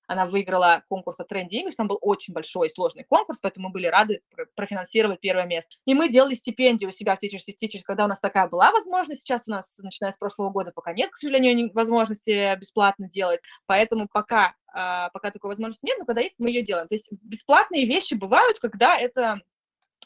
она 0.08 0.26
выиграла 0.26 0.82
конкурс 0.88 1.20
от 1.20 1.30
Trendy 1.30 1.52
English, 1.52 1.74
там 1.76 1.86
был 1.86 1.98
очень 2.00 2.32
большой 2.32 2.68
и 2.68 2.70
сложный 2.70 3.04
конкурс, 3.04 3.38
поэтому 3.40 3.68
мы 3.68 3.74
были 3.74 3.86
рады 3.86 4.22
профинансировать 4.56 5.20
первое 5.20 5.44
место. 5.44 5.76
И 5.84 5.94
мы 5.94 6.08
делали 6.08 6.34
стипендию 6.34 6.88
у 6.88 6.92
себя 6.92 7.14
в 7.14 7.22
Teachers 7.22 7.44
Teachers, 7.46 7.82
когда 7.84 8.06
у 8.06 8.08
нас 8.08 8.18
такая 8.18 8.48
была 8.48 8.72
возможность, 8.72 9.20
сейчас 9.20 9.46
у 9.46 9.50
нас, 9.50 9.72
начиная 9.78 10.10
с 10.10 10.16
прошлого 10.16 10.50
года, 10.50 10.72
пока 10.74 10.94
нет, 10.94 11.10
к 11.10 11.16
сожалению, 11.16 11.70
возможности 11.74 12.56
бесплатно 12.58 13.08
делать, 13.08 13.40
поэтому 13.66 14.08
пока, 14.10 14.54
а, 14.72 15.10
пока 15.10 15.30
такой 15.30 15.48
возможности 15.48 15.84
нет, 15.84 15.98
но 15.98 16.06
когда 16.06 16.22
есть, 16.22 16.38
мы 16.38 16.48
ее 16.48 16.62
делаем. 16.62 16.88
То 16.88 16.94
есть 16.94 17.08
бесплатные 17.22 17.84
вещи 17.84 18.14
бывают, 18.14 18.58
когда 18.58 18.96
это 18.96 19.42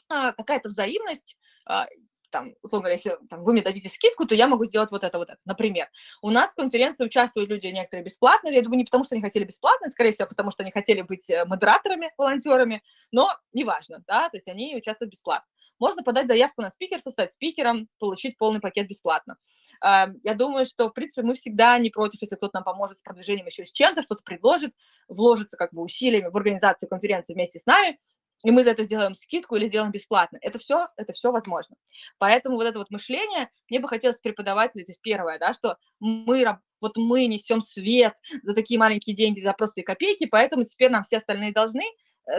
а, 0.08 0.32
какая-то 0.32 0.68
взаимность, 0.68 1.36
а, 1.64 1.86
там, 2.32 2.54
условно 2.62 2.88
говоря, 2.88 2.94
если 2.96 3.18
там, 3.28 3.44
вы 3.44 3.52
мне 3.52 3.62
дадите 3.62 3.88
скидку, 3.88 4.26
то 4.26 4.34
я 4.34 4.48
могу 4.48 4.64
сделать 4.64 4.90
вот 4.90 5.04
это, 5.04 5.18
вот 5.18 5.28
это. 5.28 5.38
Например, 5.44 5.88
у 6.22 6.30
нас 6.30 6.50
в 6.50 6.54
конференции 6.54 7.04
участвуют 7.04 7.50
люди 7.50 7.66
некоторые 7.66 8.04
бесплатно, 8.04 8.48
я 8.48 8.62
думаю, 8.62 8.78
не 8.78 8.84
потому 8.84 9.04
что 9.04 9.14
они 9.14 9.22
хотели 9.22 9.44
бесплатно, 9.44 9.90
скорее 9.90 10.12
всего, 10.12 10.26
потому 10.26 10.50
что 10.50 10.62
они 10.62 10.72
хотели 10.72 11.02
быть 11.02 11.28
э, 11.30 11.44
модераторами, 11.44 12.12
волонтерами, 12.16 12.82
но 13.12 13.36
неважно, 13.52 14.02
да, 14.06 14.28
то 14.28 14.36
есть 14.36 14.48
они 14.48 14.74
участвуют 14.74 15.12
бесплатно. 15.12 15.46
Можно 15.78 16.02
подать 16.02 16.26
заявку 16.26 16.62
на 16.62 16.70
спикерство, 16.70 17.10
стать 17.10 17.32
спикером, 17.32 17.88
получить 17.98 18.38
полный 18.38 18.60
пакет 18.60 18.88
бесплатно. 18.88 19.36
Эм, 19.82 20.20
я 20.22 20.34
думаю, 20.34 20.64
что, 20.64 20.88
в 20.88 20.92
принципе, 20.92 21.22
мы 21.22 21.34
всегда 21.34 21.76
не 21.78 21.90
против, 21.90 22.22
если 22.22 22.36
кто-то 22.36 22.58
нам 22.58 22.64
поможет 22.64 22.98
с 22.98 23.02
продвижением 23.02 23.46
еще 23.46 23.64
с 23.64 23.72
чем-то, 23.72 24.02
что-то 24.02 24.22
предложит, 24.22 24.74
вложится 25.08 25.56
как 25.56 25.72
бы 25.72 25.82
усилиями 25.82 26.28
в 26.28 26.36
организацию 26.36 26.88
конференции 26.88 27.34
вместе 27.34 27.58
с 27.58 27.66
нами, 27.66 27.98
и 28.42 28.50
мы 28.50 28.64
за 28.64 28.70
это 28.70 28.84
сделаем 28.84 29.14
скидку 29.14 29.56
или 29.56 29.68
сделаем 29.68 29.92
бесплатно. 29.92 30.38
Это 30.40 30.58
все, 30.58 30.88
это 30.96 31.12
все 31.12 31.30
возможно. 31.30 31.76
Поэтому 32.18 32.56
вот 32.56 32.64
это 32.64 32.78
вот 32.78 32.90
мышление, 32.90 33.48
мне 33.68 33.80
бы 33.80 33.88
хотелось 33.88 34.20
преподавателей, 34.20 34.84
то 34.84 34.92
есть 34.92 35.00
первое, 35.00 35.38
да, 35.38 35.52
что 35.54 35.76
мы, 36.00 36.58
вот 36.80 36.96
мы 36.96 37.26
несем 37.26 37.62
свет 37.62 38.14
за 38.42 38.54
такие 38.54 38.78
маленькие 38.78 39.14
деньги, 39.14 39.40
за 39.40 39.52
простые 39.52 39.84
копейки, 39.84 40.26
поэтому 40.26 40.64
теперь 40.64 40.90
нам 40.90 41.04
все 41.04 41.18
остальные 41.18 41.52
должны, 41.52 41.84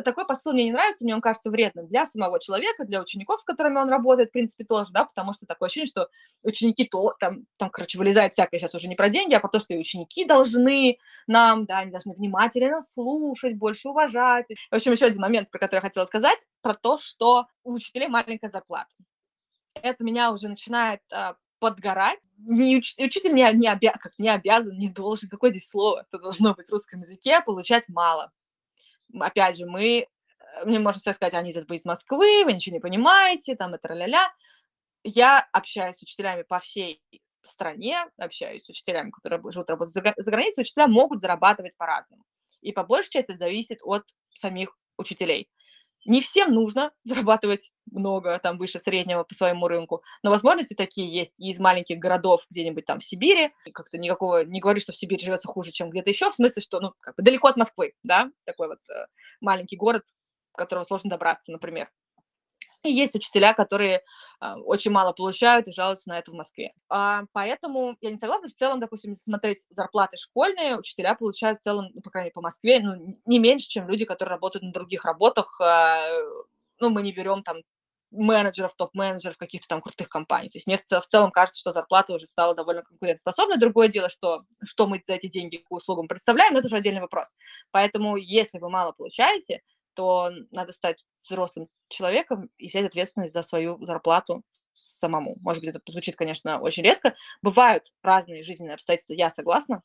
такой 0.04 0.26
посыл 0.26 0.54
мне 0.54 0.66
не 0.66 0.72
нравится, 0.72 1.04
мне 1.04 1.14
он 1.14 1.22
кажется 1.22 1.50
вредным 1.50 1.88
для 1.88 2.06
самого 2.06 2.40
человека, 2.40 2.86
для 2.86 3.02
учеников, 3.02 3.42
с 3.42 3.44
которыми 3.44 3.78
он 3.78 3.90
работает, 3.90 4.30
в 4.30 4.32
принципе, 4.32 4.64
тоже, 4.64 4.92
да, 4.92 5.06
потому 5.06 5.34
что 5.34 5.46
такое 5.46 5.68
ощущение, 5.68 5.88
что 5.88 6.10
ученики 6.44 6.86
то, 6.86 7.14
там, 7.20 7.46
там, 7.58 7.70
короче, 7.70 7.98
вылезает 7.98 8.34
всякое 8.34 8.60
сейчас 8.60 8.76
уже 8.76 8.88
не 8.88 8.96
про 8.96 9.10
деньги, 9.10 9.34
а 9.34 9.40
про 9.40 9.50
то, 9.50 9.60
что 9.60 9.74
и 9.74 9.78
ученики 9.78 10.26
должны 10.26 10.98
нам, 11.28 11.66
да, 11.66 11.80
они 11.80 11.92
должны 11.92 12.14
внимательно 12.14 12.82
слушать, 12.82 13.56
больше 13.56 13.90
уважать. 13.90 14.46
В 14.72 14.76
общем, 14.76 14.94
еще 14.94 15.06
один 15.06 15.22
момент, 15.22 15.50
про 15.52 15.60
который 15.60 15.80
я 15.80 15.82
хотела 15.82 16.06
сказать, 16.06 16.40
про 16.62 16.74
то, 16.74 16.98
что 16.98 17.48
у 17.64 17.74
учителей 17.74 18.08
маленькая 18.08 18.50
зарплата. 18.50 18.92
Это 19.74 20.04
меня 20.04 20.32
уже 20.32 20.48
начинает 20.48 21.02
а, 21.12 21.36
подгорать. 21.60 22.20
Не, 22.38 22.78
уч, 22.78 22.96
учитель 22.98 23.34
не, 23.34 23.52
не, 23.54 23.68
обя, 23.68 23.94
как, 23.94 24.14
не 24.18 24.30
обязан, 24.30 24.78
не 24.78 24.88
должен, 24.88 25.30
какое 25.30 25.50
здесь 25.50 25.68
слово, 25.68 26.06
это 26.08 26.22
должно 26.22 26.54
быть 26.54 26.68
в 26.68 26.72
русском 26.72 27.02
языке, 27.02 27.42
получать 27.42 27.90
мало 27.90 28.32
опять 29.20 29.58
же, 29.58 29.66
мы, 29.66 30.00
э, 30.00 30.66
мне 30.66 30.80
можно 30.80 31.00
сказать, 31.00 31.34
они 31.34 31.54
вы 31.54 31.76
из 31.76 31.86
Москвы, 31.86 32.44
вы 32.46 32.54
ничего 32.54 32.76
не 32.76 32.80
понимаете, 32.80 33.56
там, 33.56 33.74
это 33.74 33.94
ля-ля. 33.94 34.32
Я 35.04 35.48
общаюсь 35.52 35.98
с 35.98 36.04
учителями 36.04 36.44
по 36.44 36.60
всей 36.60 37.02
стране, 37.44 38.06
общаюсь 38.18 38.64
с 38.64 38.70
учителями, 38.70 39.12
которые 39.12 39.42
живут, 39.52 39.70
работают 39.70 39.94
за, 39.94 40.14
за 40.16 40.32
границей, 40.32 40.62
учителя 40.62 40.88
могут 40.88 41.22
зарабатывать 41.22 41.76
по-разному. 41.78 42.24
И 42.62 42.72
по 42.72 42.84
большей 42.84 43.12
части 43.12 43.32
это 43.32 43.40
зависит 43.40 43.80
от 43.84 44.04
самих 44.40 44.78
учителей. 44.98 45.50
Не 46.06 46.22
всем 46.22 46.54
нужно 46.54 46.92
зарабатывать 47.04 47.72
много, 47.92 48.40
там, 48.40 48.58
выше 48.58 48.80
среднего 48.80 49.24
по 49.24 49.34
своему 49.36 49.68
рынку, 49.68 50.04
но 50.22 50.30
возможности 50.30 50.74
такие 50.74 51.14
есть 51.14 51.40
и 51.40 51.50
из 51.50 51.60
маленьких 51.60 52.00
городов 52.00 52.46
где-нибудь 52.50 52.86
там 52.86 53.00
в 53.00 53.06
Сибири. 53.06 53.52
Как-то 53.74 53.98
никакого, 53.98 54.44
не 54.44 54.60
говорю, 54.60 54.80
что 54.80 54.92
в 54.92 54.98
Сибири 54.98 55.24
живется 55.24 55.48
хуже, 55.48 55.72
чем 55.72 55.90
где-то 55.90 56.10
еще, 56.10 56.30
в 56.30 56.36
смысле, 56.36 56.62
что, 56.62 56.80
ну, 56.80 56.94
как 57.00 57.16
бы 57.16 57.24
далеко 57.24 57.48
от 57.48 57.58
Москвы, 57.58 57.94
да, 58.04 58.30
такой 58.46 58.68
вот 58.68 58.80
э, 58.90 59.06
маленький 59.42 59.78
город, 59.78 60.04
в 60.54 60.58
которого 60.58 60.84
сложно 60.84 61.10
добраться, 61.10 61.52
например. 61.52 61.90
И 62.84 62.92
есть 62.92 63.16
учителя, 63.16 63.54
которые 63.54 64.02
очень 64.66 64.92
мало 64.92 65.14
получают 65.14 65.68
и 65.68 65.72
жалуются 65.72 66.10
на 66.10 66.20
это 66.20 66.32
в 66.32 66.36
Москве. 66.36 66.74
А, 66.90 67.24
поэтому 67.32 67.98
я 68.02 68.12
не 68.12 68.18
согласна. 68.18 68.48
В 68.48 68.54
целом, 68.54 68.80
допустим, 68.80 69.16
смотреть 69.16 69.60
зарплаты 69.70 70.18
школьные, 70.18 70.78
учителя 70.78 71.16
получают 71.16 71.60
в 71.60 71.64
целом, 71.64 71.90
ну, 71.94 72.02
по 72.02 72.10
крайней 72.10 72.28
мере, 72.28 72.34
по 72.34 72.42
Москве, 72.42 72.80
ну, 72.82 73.18
не 73.26 73.40
меньше, 73.40 73.68
чем 73.68 73.88
люди, 73.88 74.06
которые 74.06 74.34
работают 74.34 74.64
на 74.64 74.72
других 74.72 75.06
работах. 75.06 75.60
А, 75.62 76.02
ну, 76.80 76.90
мы 76.90 77.02
не 77.02 77.12
берем 77.12 77.44
там 77.44 77.58
менеджеров, 78.14 78.76
топ-менеджеров 78.76 79.38
каких-то 79.38 79.68
там 79.68 79.82
крутых 79.82 80.08
компаний. 80.08 80.50
То 80.50 80.58
есть 80.58 80.68
мне 80.68 80.78
в, 80.78 80.84
цел, 80.84 81.02
в 81.02 81.08
целом 81.08 81.32
кажется, 81.32 81.60
что 81.60 81.72
зарплата 81.72 82.14
уже 82.14 82.28
стала 82.28 82.56
довольно 82.56 82.84
конкурентоспособной. 82.84 83.58
Другое 83.58 83.88
дело, 83.88 84.10
что, 84.10 84.44
что 84.64 84.88
мы 84.88 85.02
за 85.06 85.14
эти 85.14 85.28
деньги 85.28 85.58
к 85.58 85.72
услугам 85.72 86.08
представляем, 86.08 86.56
это 86.56 86.68
уже 86.68 86.78
отдельный 86.78 87.02
вопрос. 87.02 87.34
Поэтому 87.72 88.16
если 88.16 88.60
вы 88.60 88.70
мало 88.70 88.92
получаете, 88.92 89.62
то 89.94 90.32
надо 90.52 90.74
стать 90.74 91.04
взрослым 91.28 91.68
человеком 91.90 92.50
и 92.58 92.70
взять 92.70 92.86
ответственность 92.86 93.34
за 93.34 93.44
свою 93.44 93.84
зарплату 93.86 94.44
самому. 94.74 95.36
Может 95.42 95.64
быть, 95.64 95.70
это 95.70 95.82
звучит, 95.88 96.16
конечно, 96.16 96.60
очень 96.60 96.84
редко. 96.84 97.16
Бывают 97.42 97.84
разные 98.02 98.44
жизненные 98.44 98.76
обстоятельства, 98.76 99.14
я 99.14 99.30
согласна. 99.30 99.84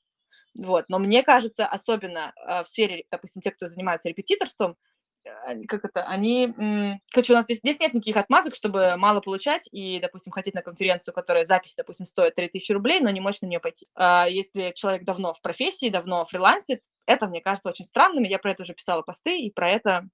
Вот. 0.56 0.86
Но 0.88 0.98
мне 0.98 1.22
кажется, 1.22 1.66
особенно 1.66 2.32
э, 2.36 2.64
в 2.64 2.68
сфере, 2.68 3.04
допустим, 3.10 3.42
те, 3.42 3.50
кто 3.50 3.68
занимается 3.68 4.08
репетиторством, 4.08 4.76
э, 5.24 5.64
как 5.66 5.84
это, 5.84 6.02
они, 6.02 6.98
короче, 7.12 7.32
у 7.32 7.36
нас 7.36 7.44
здесь, 7.44 7.58
здесь 7.58 7.78
нет 7.78 7.94
никаких 7.94 8.16
отмазок, 8.16 8.54
чтобы 8.54 8.96
мало 8.96 9.20
получать 9.20 9.68
и, 9.70 10.00
допустим, 10.00 10.32
хотеть 10.32 10.54
на 10.54 10.62
конференцию, 10.62 11.14
которая 11.14 11.44
запись, 11.44 11.74
допустим, 11.76 12.06
стоит 12.06 12.34
3000 12.34 12.72
рублей, 12.72 13.00
но 13.00 13.10
не 13.10 13.20
можешь 13.20 13.42
на 13.42 13.46
нее 13.46 13.60
пойти. 13.60 13.86
А 13.94 14.26
если 14.28 14.72
человек 14.74 15.04
давно 15.04 15.34
в 15.34 15.40
профессии, 15.40 15.90
давно 15.90 16.24
фрилансит, 16.24 16.82
это, 17.08 17.26
мне 17.26 17.40
кажется, 17.40 17.70
очень 17.70 17.86
странным. 17.86 18.24
Я 18.24 18.38
про 18.38 18.52
это 18.52 18.62
уже 18.62 18.74
писала 18.74 19.02
посты, 19.02 19.40
и 19.40 19.50
про 19.50 19.70
это 19.70 20.08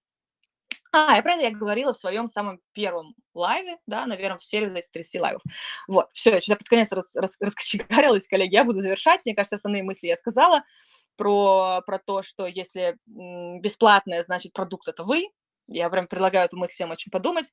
а, 0.93 1.17
я 1.17 1.23
про 1.23 1.33
это 1.33 1.43
я 1.43 1.51
говорила 1.51 1.93
в 1.93 1.99
своем 1.99 2.29
самом 2.29 2.61
первом 2.73 3.17
лайве, 3.35 3.79
да, 3.85 4.07
наверное, 4.07 4.39
в 4.39 4.45
серии 4.45 4.79
этих 4.79 4.93
30 4.93 5.21
лайвов. 5.21 5.43
Вот, 5.89 6.09
все, 6.13 6.35
я 6.35 6.41
что-то 6.41 6.59
под 6.59 6.69
конец 6.69 6.93
рас, 6.93 7.11
рас, 7.15 7.37
раскочегарилась, 7.41 8.29
коллеги, 8.29 8.55
я 8.55 8.63
буду 8.63 8.79
завершать. 8.79 9.23
Мне 9.25 9.35
кажется, 9.35 9.57
основные 9.57 9.83
мысли 9.83 10.07
я 10.07 10.15
сказала 10.15 10.63
про, 11.17 11.83
про 11.85 11.99
то, 11.99 12.23
что 12.23 12.47
если 12.47 12.97
бесплатное, 13.07 14.23
значит, 14.23 14.53
продукт– 14.53 14.87
это 14.89 15.03
вы, 15.03 15.31
я 15.67 15.91
прям 15.91 16.07
предлагаю 16.07 16.47
эту 16.47 16.57
мысль 16.57 16.75
всем 16.75 16.93
очень 16.93 17.11
подумать. 17.11 17.53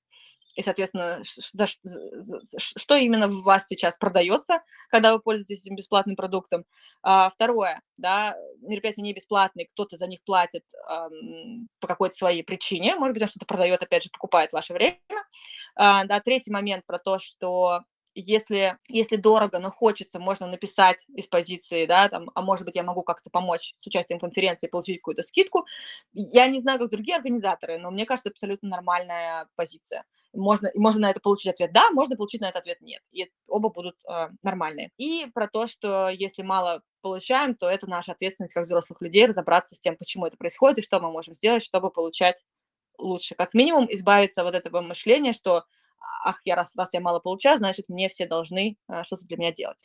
И, 0.56 0.62
соответственно, 0.62 1.24
за, 1.54 1.68
за, 1.84 2.42
что 2.58 2.96
именно 2.96 3.28
в 3.28 3.44
вас 3.44 3.68
сейчас 3.68 3.98
продается, 3.98 4.62
когда 4.90 5.14
вы 5.14 5.20
пользуетесь 5.20 5.66
этим 5.66 5.76
бесплатным 5.76 6.16
продуктом. 6.16 6.66
А, 7.04 7.30
второе, 7.30 7.82
да, 7.98 8.36
мероприятия 8.62 9.02
не 9.02 9.14
бесплатные, 9.14 9.68
кто-то 9.68 9.98
за 9.98 10.08
них 10.08 10.20
платит 10.24 10.64
эм, 10.90 11.68
по 11.80 11.88
какой-то 11.88 12.16
своей 12.16 12.44
причине. 12.44 12.96
Может 12.96 13.14
быть, 13.14 13.24
он 13.24 13.30
что-то 13.30 13.46
продает, 13.46 13.82
опять 13.82 14.04
же, 14.04 14.10
покупает 14.12 14.52
ваше 14.52 14.74
время. 14.74 14.98
А, 15.76 16.06
да, 16.06 16.20
третий 16.20 16.52
момент 16.52 16.86
про 16.86 17.00
то, 17.00 17.20
что 17.20 17.82
если, 18.16 18.78
если 18.88 19.16
дорого, 19.16 19.60
но 19.60 19.72
хочется, 19.72 20.20
можно 20.20 20.48
написать 20.48 21.06
из 21.16 21.28
позиции, 21.28 21.86
да, 21.86 22.10
там, 22.10 22.30
а 22.36 22.42
может 22.42 22.66
быть, 22.66 22.76
я 22.76 22.84
могу 22.84 23.04
как-то 23.04 23.30
помочь 23.30 23.74
с 23.78 23.88
участием 23.88 24.20
конференции, 24.20 24.68
получить 24.68 24.98
какую-то 24.98 25.24
скидку. 25.24 25.66
Я 26.14 26.48
не 26.48 26.60
знаю, 26.60 26.80
как 26.80 26.90
другие 26.90 27.18
организаторы, 27.18 27.78
но 27.78 27.92
мне 27.92 28.06
кажется, 28.06 28.30
абсолютно 28.30 28.70
нормальная 28.70 29.48
позиция. 29.56 30.04
Можно, 30.34 30.72
можно 30.76 31.02
на 31.02 31.12
это 31.12 31.20
получить 31.20 31.54
ответ 31.54 31.74
«да», 31.74 31.90
можно 31.92 32.16
получить 32.16 32.42
на 32.42 32.50
это 32.50 32.60
ответ 32.60 32.80
«нет». 32.82 33.02
И 33.12 33.30
оба 33.48 33.70
будут 33.70 33.96
э, 34.10 34.30
нормальные. 34.44 34.92
И 34.98 35.26
про 35.34 35.48
то, 35.48 35.68
что 35.68 36.08
если 36.10 36.42
мало 36.42 36.84
получаем, 37.02 37.56
то 37.56 37.70
это 37.70 37.90
наша 37.90 38.14
ответственность 38.14 38.54
как 38.54 38.64
взрослых 38.64 39.02
людей 39.02 39.26
разобраться 39.26 39.76
с 39.76 39.80
тем, 39.80 39.98
почему 39.98 40.26
это 40.26 40.38
происходит 40.38 40.80
и 40.80 40.82
что 40.82 41.00
мы 41.00 41.12
можем 41.12 41.36
сделать, 41.36 41.64
чтобы 41.64 41.90
получать 41.90 42.46
лучше. 42.98 43.36
Как 43.36 43.54
минимум 43.54 43.88
избавиться 43.90 44.48
от 44.48 44.56
этого 44.56 44.82
мышления, 44.82 45.34
что 45.34 45.66
ах, 46.26 46.40
я 46.46 46.56
раз, 46.56 46.72
раз 46.76 46.94
я 46.94 47.02
мало 47.02 47.20
получаю, 47.20 47.58
значит, 47.58 47.90
мне 47.90 48.10
все 48.10 48.28
должны 48.28 48.78
а, 48.88 49.04
что-то 49.04 49.26
для 49.26 49.38
меня 49.38 49.52
делать. 49.52 49.78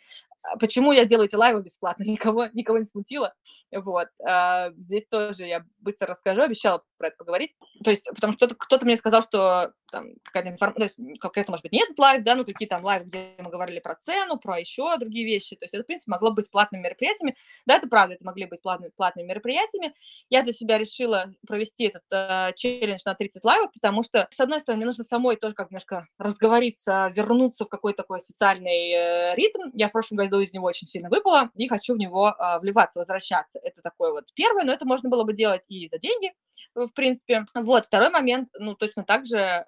почему 0.61 0.93
я 0.93 1.05
делаю 1.05 1.27
эти 1.29 1.35
лайвы 1.35 1.63
бесплатно, 1.63 2.05
никого, 2.07 2.49
никого 2.53 2.79
не 2.79 2.85
смутило. 2.85 3.35
Вот. 3.73 4.09
А, 4.25 4.71
здесь 4.73 5.07
тоже 5.09 5.47
я 5.47 5.65
быстро 5.79 6.09
расскажу, 6.09 6.43
обещала 6.43 6.83
про 6.99 7.09
это 7.09 7.17
поговорить. 7.19 7.53
То 7.85 7.91
есть, 7.91 8.05
потому 8.05 8.33
что 8.33 8.47
кто-то, 8.55 8.77
кто 8.77 8.85
мне 8.85 8.97
сказал, 8.97 9.23
что 9.23 9.73
там 9.91 10.11
какая-то 10.23 10.51
информация, 10.51 10.89
то 10.89 11.03
есть 11.03 11.21
конкретно, 11.21 11.53
может 11.53 11.63
быть, 11.63 11.73
не 11.73 11.83
этот 11.83 11.99
live, 11.99 12.23
да, 12.23 12.35
ну 12.35 12.45
какие 12.45 12.69
там 12.69 12.83
live 12.83 12.99
ы, 12.99 13.07
где 13.07 13.35
мы 13.39 13.51
говорили 13.51 13.81
про 13.81 13.95
цену, 13.95 14.39
про 14.39 14.59
еще 14.59 14.97
другие 14.99 15.25
вещи. 15.25 15.57
То 15.57 15.65
есть 15.65 15.75
это, 15.75 15.85
в 15.85 15.87
принципе, 15.87 16.11
могло 16.11 16.31
быть 16.31 16.51
платными 16.51 16.83
мероприятиями. 16.83 17.37
Да, 17.67 17.77
это 17.77 17.87
правда, 17.87 18.15
это 18.15 18.25
могли 18.25 18.47
быть 18.47 18.63
платными, 18.63 18.91
платными 18.95 19.29
мероприятиями. 19.29 19.95
Я 20.31 20.43
для 20.43 20.53
себя 20.53 20.79
решила 20.79 21.33
провести 21.47 21.85
этот 21.85 22.03
э, 22.11 22.53
челлендж 22.57 23.01
на 23.05 23.15
30 23.15 23.45
live 23.45 23.61
ов, 23.61 23.73
потому 23.73 24.03
что, 24.03 24.29
с 24.31 24.41
одной 24.41 24.61
стороны, 24.61 24.79
мне 24.79 24.87
нужно 24.87 25.05
самой 25.05 25.37
тоже 25.37 25.55
как 25.55 25.71
немножко 25.71 26.07
разговориться, 26.19 27.13
вернуться 27.15 27.65
в 27.65 27.69
какой-то 27.69 28.03
такой 28.03 28.21
социальный 28.21 28.91
э, 28.91 29.35
ритм. 29.37 29.71
Я 29.75 29.89
в 29.89 29.93
прошлом 29.93 30.19
году 30.19 30.41
из 30.41 30.53
него 30.53 30.67
очень 30.67 30.87
сильно 30.87 31.09
выпала 31.09 31.51
и 31.55 31.69
хочу 31.69 31.95
в 31.95 31.99
него 31.99 32.29
э, 32.29 32.59
вливаться, 32.61 32.99
возвращаться. 32.99 33.59
Это 33.63 33.83
такой 33.83 34.13
вот 34.13 34.25
первый, 34.35 34.65
но 34.65 34.73
это 34.73 34.85
можно 34.85 35.09
было 35.09 35.25
бы 35.25 35.33
делать 35.33 35.65
и 35.69 35.89
за 35.89 35.99
деньги, 35.99 36.33
в 36.75 36.89
принципе. 36.89 37.45
Вот, 37.55 37.87
второй 37.87 38.11
момент, 38.11 38.49
ну, 38.59 38.75
точно 38.75 39.05
так 39.05 39.27
же 39.27 39.67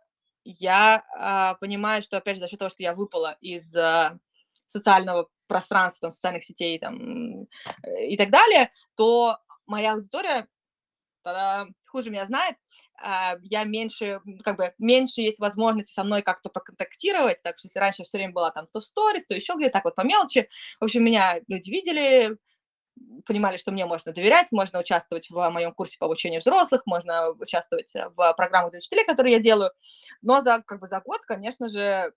я 0.50 1.04
а, 1.14 1.54
понимаю, 1.54 2.02
что, 2.02 2.16
опять 2.16 2.37
же, 2.37 2.40
за 2.40 2.48
счет 2.48 2.58
того, 2.58 2.70
что 2.70 2.82
я 2.82 2.94
выпала 2.94 3.37
из 3.40 3.74
а, 3.76 4.18
социального 4.66 5.28
пространства, 5.46 6.08
там, 6.08 6.11
социальных 6.11 6.44
сетей 6.44 6.78
там, 6.78 7.46
и 8.00 8.16
так 8.16 8.30
далее, 8.30 8.70
то 8.96 9.38
моя 9.66 9.92
аудитория 9.92 10.46
тогда 11.22 11.66
хуже 11.87 12.11
меня 12.11 12.24
знает, 12.26 12.56
а, 12.96 13.37
я 13.42 13.64
меньше, 13.64 14.20
как 14.42 14.56
бы, 14.56 14.74
меньше 14.78 15.20
есть 15.20 15.38
возможности 15.38 15.92
со 15.92 16.02
мной 16.02 16.22
как-то 16.22 16.48
поконтактировать, 16.48 17.42
так 17.42 17.58
что 17.58 17.68
если 17.68 17.78
раньше 17.78 18.04
все 18.04 18.18
время 18.18 18.32
была 18.32 18.50
там 18.50 18.66
то 18.72 18.80
в 18.80 18.84
сторис, 18.84 19.26
то 19.26 19.34
еще 19.34 19.54
где-то 19.54 19.74
так 19.74 19.84
вот 19.84 19.94
по 19.94 20.02
мелочи, 20.02 20.48
в 20.80 20.84
общем, 20.84 21.04
меня 21.04 21.40
люди 21.46 21.70
видели, 21.70 22.38
понимали, 23.26 23.56
что 23.56 23.70
мне 23.70 23.87
можно 23.87 24.12
доверять, 24.12 24.52
можно 24.52 24.78
участвовать 24.78 25.30
в 25.30 25.50
моем 25.50 25.72
курсе 25.72 25.98
по 25.98 26.06
обучению 26.06 26.40
взрослых, 26.40 26.82
можно 26.87 27.30
участвовать 27.30 27.92
в 27.94 28.34
программах 28.34 28.70
для 28.72 28.78
учителей, 28.78 29.04
которые 29.04 29.34
я 29.34 29.40
делаю. 29.40 29.70
Но 30.22 30.40
за, 30.40 30.62
как 30.66 30.80
бы 30.80 30.87
за 30.87 31.00
год, 31.00 31.20
конечно 31.22 31.68
же, 31.68 32.12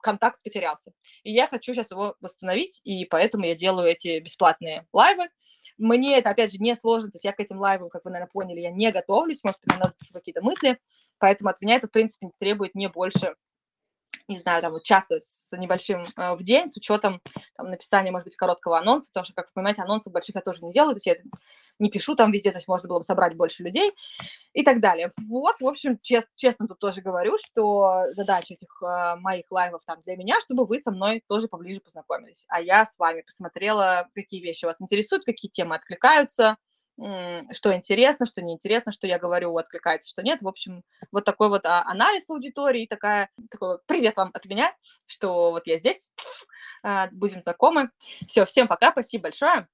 контакт 0.00 0.42
потерялся. 0.42 0.92
И 1.22 1.32
я 1.32 1.46
хочу 1.46 1.74
сейчас 1.74 1.90
его 1.90 2.16
восстановить, 2.20 2.80
и 2.84 3.04
поэтому 3.04 3.44
я 3.44 3.54
делаю 3.54 3.88
эти 3.88 4.20
бесплатные 4.20 4.86
лайвы. 4.92 5.28
Мне 5.76 6.18
это, 6.18 6.30
опять 6.30 6.52
же, 6.52 6.58
не 6.58 6.74
сложно, 6.74 7.10
то 7.10 7.16
есть 7.16 7.24
я 7.24 7.32
к 7.32 7.40
этим 7.40 7.58
лайвам, 7.58 7.88
как 7.88 8.04
вы, 8.04 8.10
наверное, 8.10 8.30
поняли, 8.32 8.60
я 8.60 8.70
не 8.70 8.90
готовлюсь, 8.90 9.44
может 9.44 9.60
у 9.72 9.78
нас 9.78 9.92
какие-то 10.12 10.42
мысли, 10.42 10.78
поэтому 11.18 11.50
от 11.50 11.60
меня 11.60 11.76
это, 11.76 11.86
в 11.86 11.92
принципе, 11.92 12.30
требует 12.38 12.74
не 12.74 12.88
больше 12.88 13.36
не 14.28 14.38
знаю, 14.38 14.60
там 14.62 14.72
вот 14.72 14.82
часа 14.82 15.18
с 15.20 15.56
небольшим 15.56 16.04
э, 16.16 16.34
в 16.34 16.42
день, 16.42 16.68
с 16.68 16.76
учетом 16.76 17.22
там, 17.56 17.70
написания, 17.70 18.10
может 18.10 18.26
быть, 18.26 18.36
короткого 18.36 18.78
анонса, 18.78 19.08
потому 19.08 19.24
что, 19.24 19.34
как 19.34 19.46
вы 19.46 19.52
понимаете, 19.54 19.82
анонсов 19.82 20.12
больших 20.12 20.34
я 20.36 20.42
тоже 20.42 20.64
не 20.64 20.72
делаю, 20.72 20.94
то 20.94 20.98
есть 20.98 21.06
я 21.06 21.16
не 21.78 21.90
пишу 21.90 22.14
там 22.14 22.30
везде, 22.30 22.50
то 22.50 22.58
есть 22.58 22.68
можно 22.68 22.88
было 22.88 22.98
бы 22.98 23.04
собрать 23.04 23.34
больше 23.36 23.62
людей 23.62 23.92
и 24.52 24.62
так 24.62 24.80
далее. 24.80 25.12
Вот, 25.28 25.56
в 25.60 25.66
общем, 25.66 25.98
чест, 26.02 26.28
честно 26.36 26.68
тут 26.68 26.78
тоже 26.78 27.00
говорю, 27.00 27.36
что 27.38 28.04
задача 28.12 28.54
этих 28.54 28.82
э, 28.82 29.16
моих 29.16 29.46
лайвов 29.50 29.82
там 29.86 30.02
для 30.04 30.16
меня, 30.16 30.40
чтобы 30.42 30.66
вы 30.66 30.78
со 30.78 30.90
мной 30.90 31.24
тоже 31.26 31.48
поближе 31.48 31.80
познакомились, 31.80 32.44
а 32.48 32.60
я 32.60 32.84
с 32.84 32.98
вами 32.98 33.22
посмотрела, 33.22 34.08
какие 34.14 34.42
вещи 34.42 34.66
вас 34.66 34.76
интересуют, 34.80 35.24
какие 35.24 35.50
темы 35.50 35.76
откликаются, 35.76 36.56
что 37.52 37.74
интересно, 37.74 38.26
что 38.26 38.42
неинтересно, 38.42 38.92
что 38.92 39.06
я 39.06 39.18
говорю, 39.18 39.56
откликается, 39.56 40.10
что 40.10 40.22
нет. 40.22 40.42
В 40.42 40.48
общем, 40.48 40.82
вот 41.12 41.24
такой 41.24 41.48
вот 41.48 41.64
а, 41.64 41.84
анализ 41.86 42.28
аудитории, 42.28 42.86
такая, 42.86 43.30
такой 43.50 43.78
привет 43.86 44.16
вам 44.16 44.30
от 44.34 44.44
меня, 44.46 44.74
что 45.06 45.52
вот 45.52 45.66
я 45.66 45.78
здесь, 45.78 46.10
а, 46.82 47.08
будем 47.12 47.40
знакомы. 47.42 47.90
Все, 48.26 48.44
всем 48.46 48.66
пока, 48.66 48.90
спасибо 48.90 49.24
большое. 49.24 49.68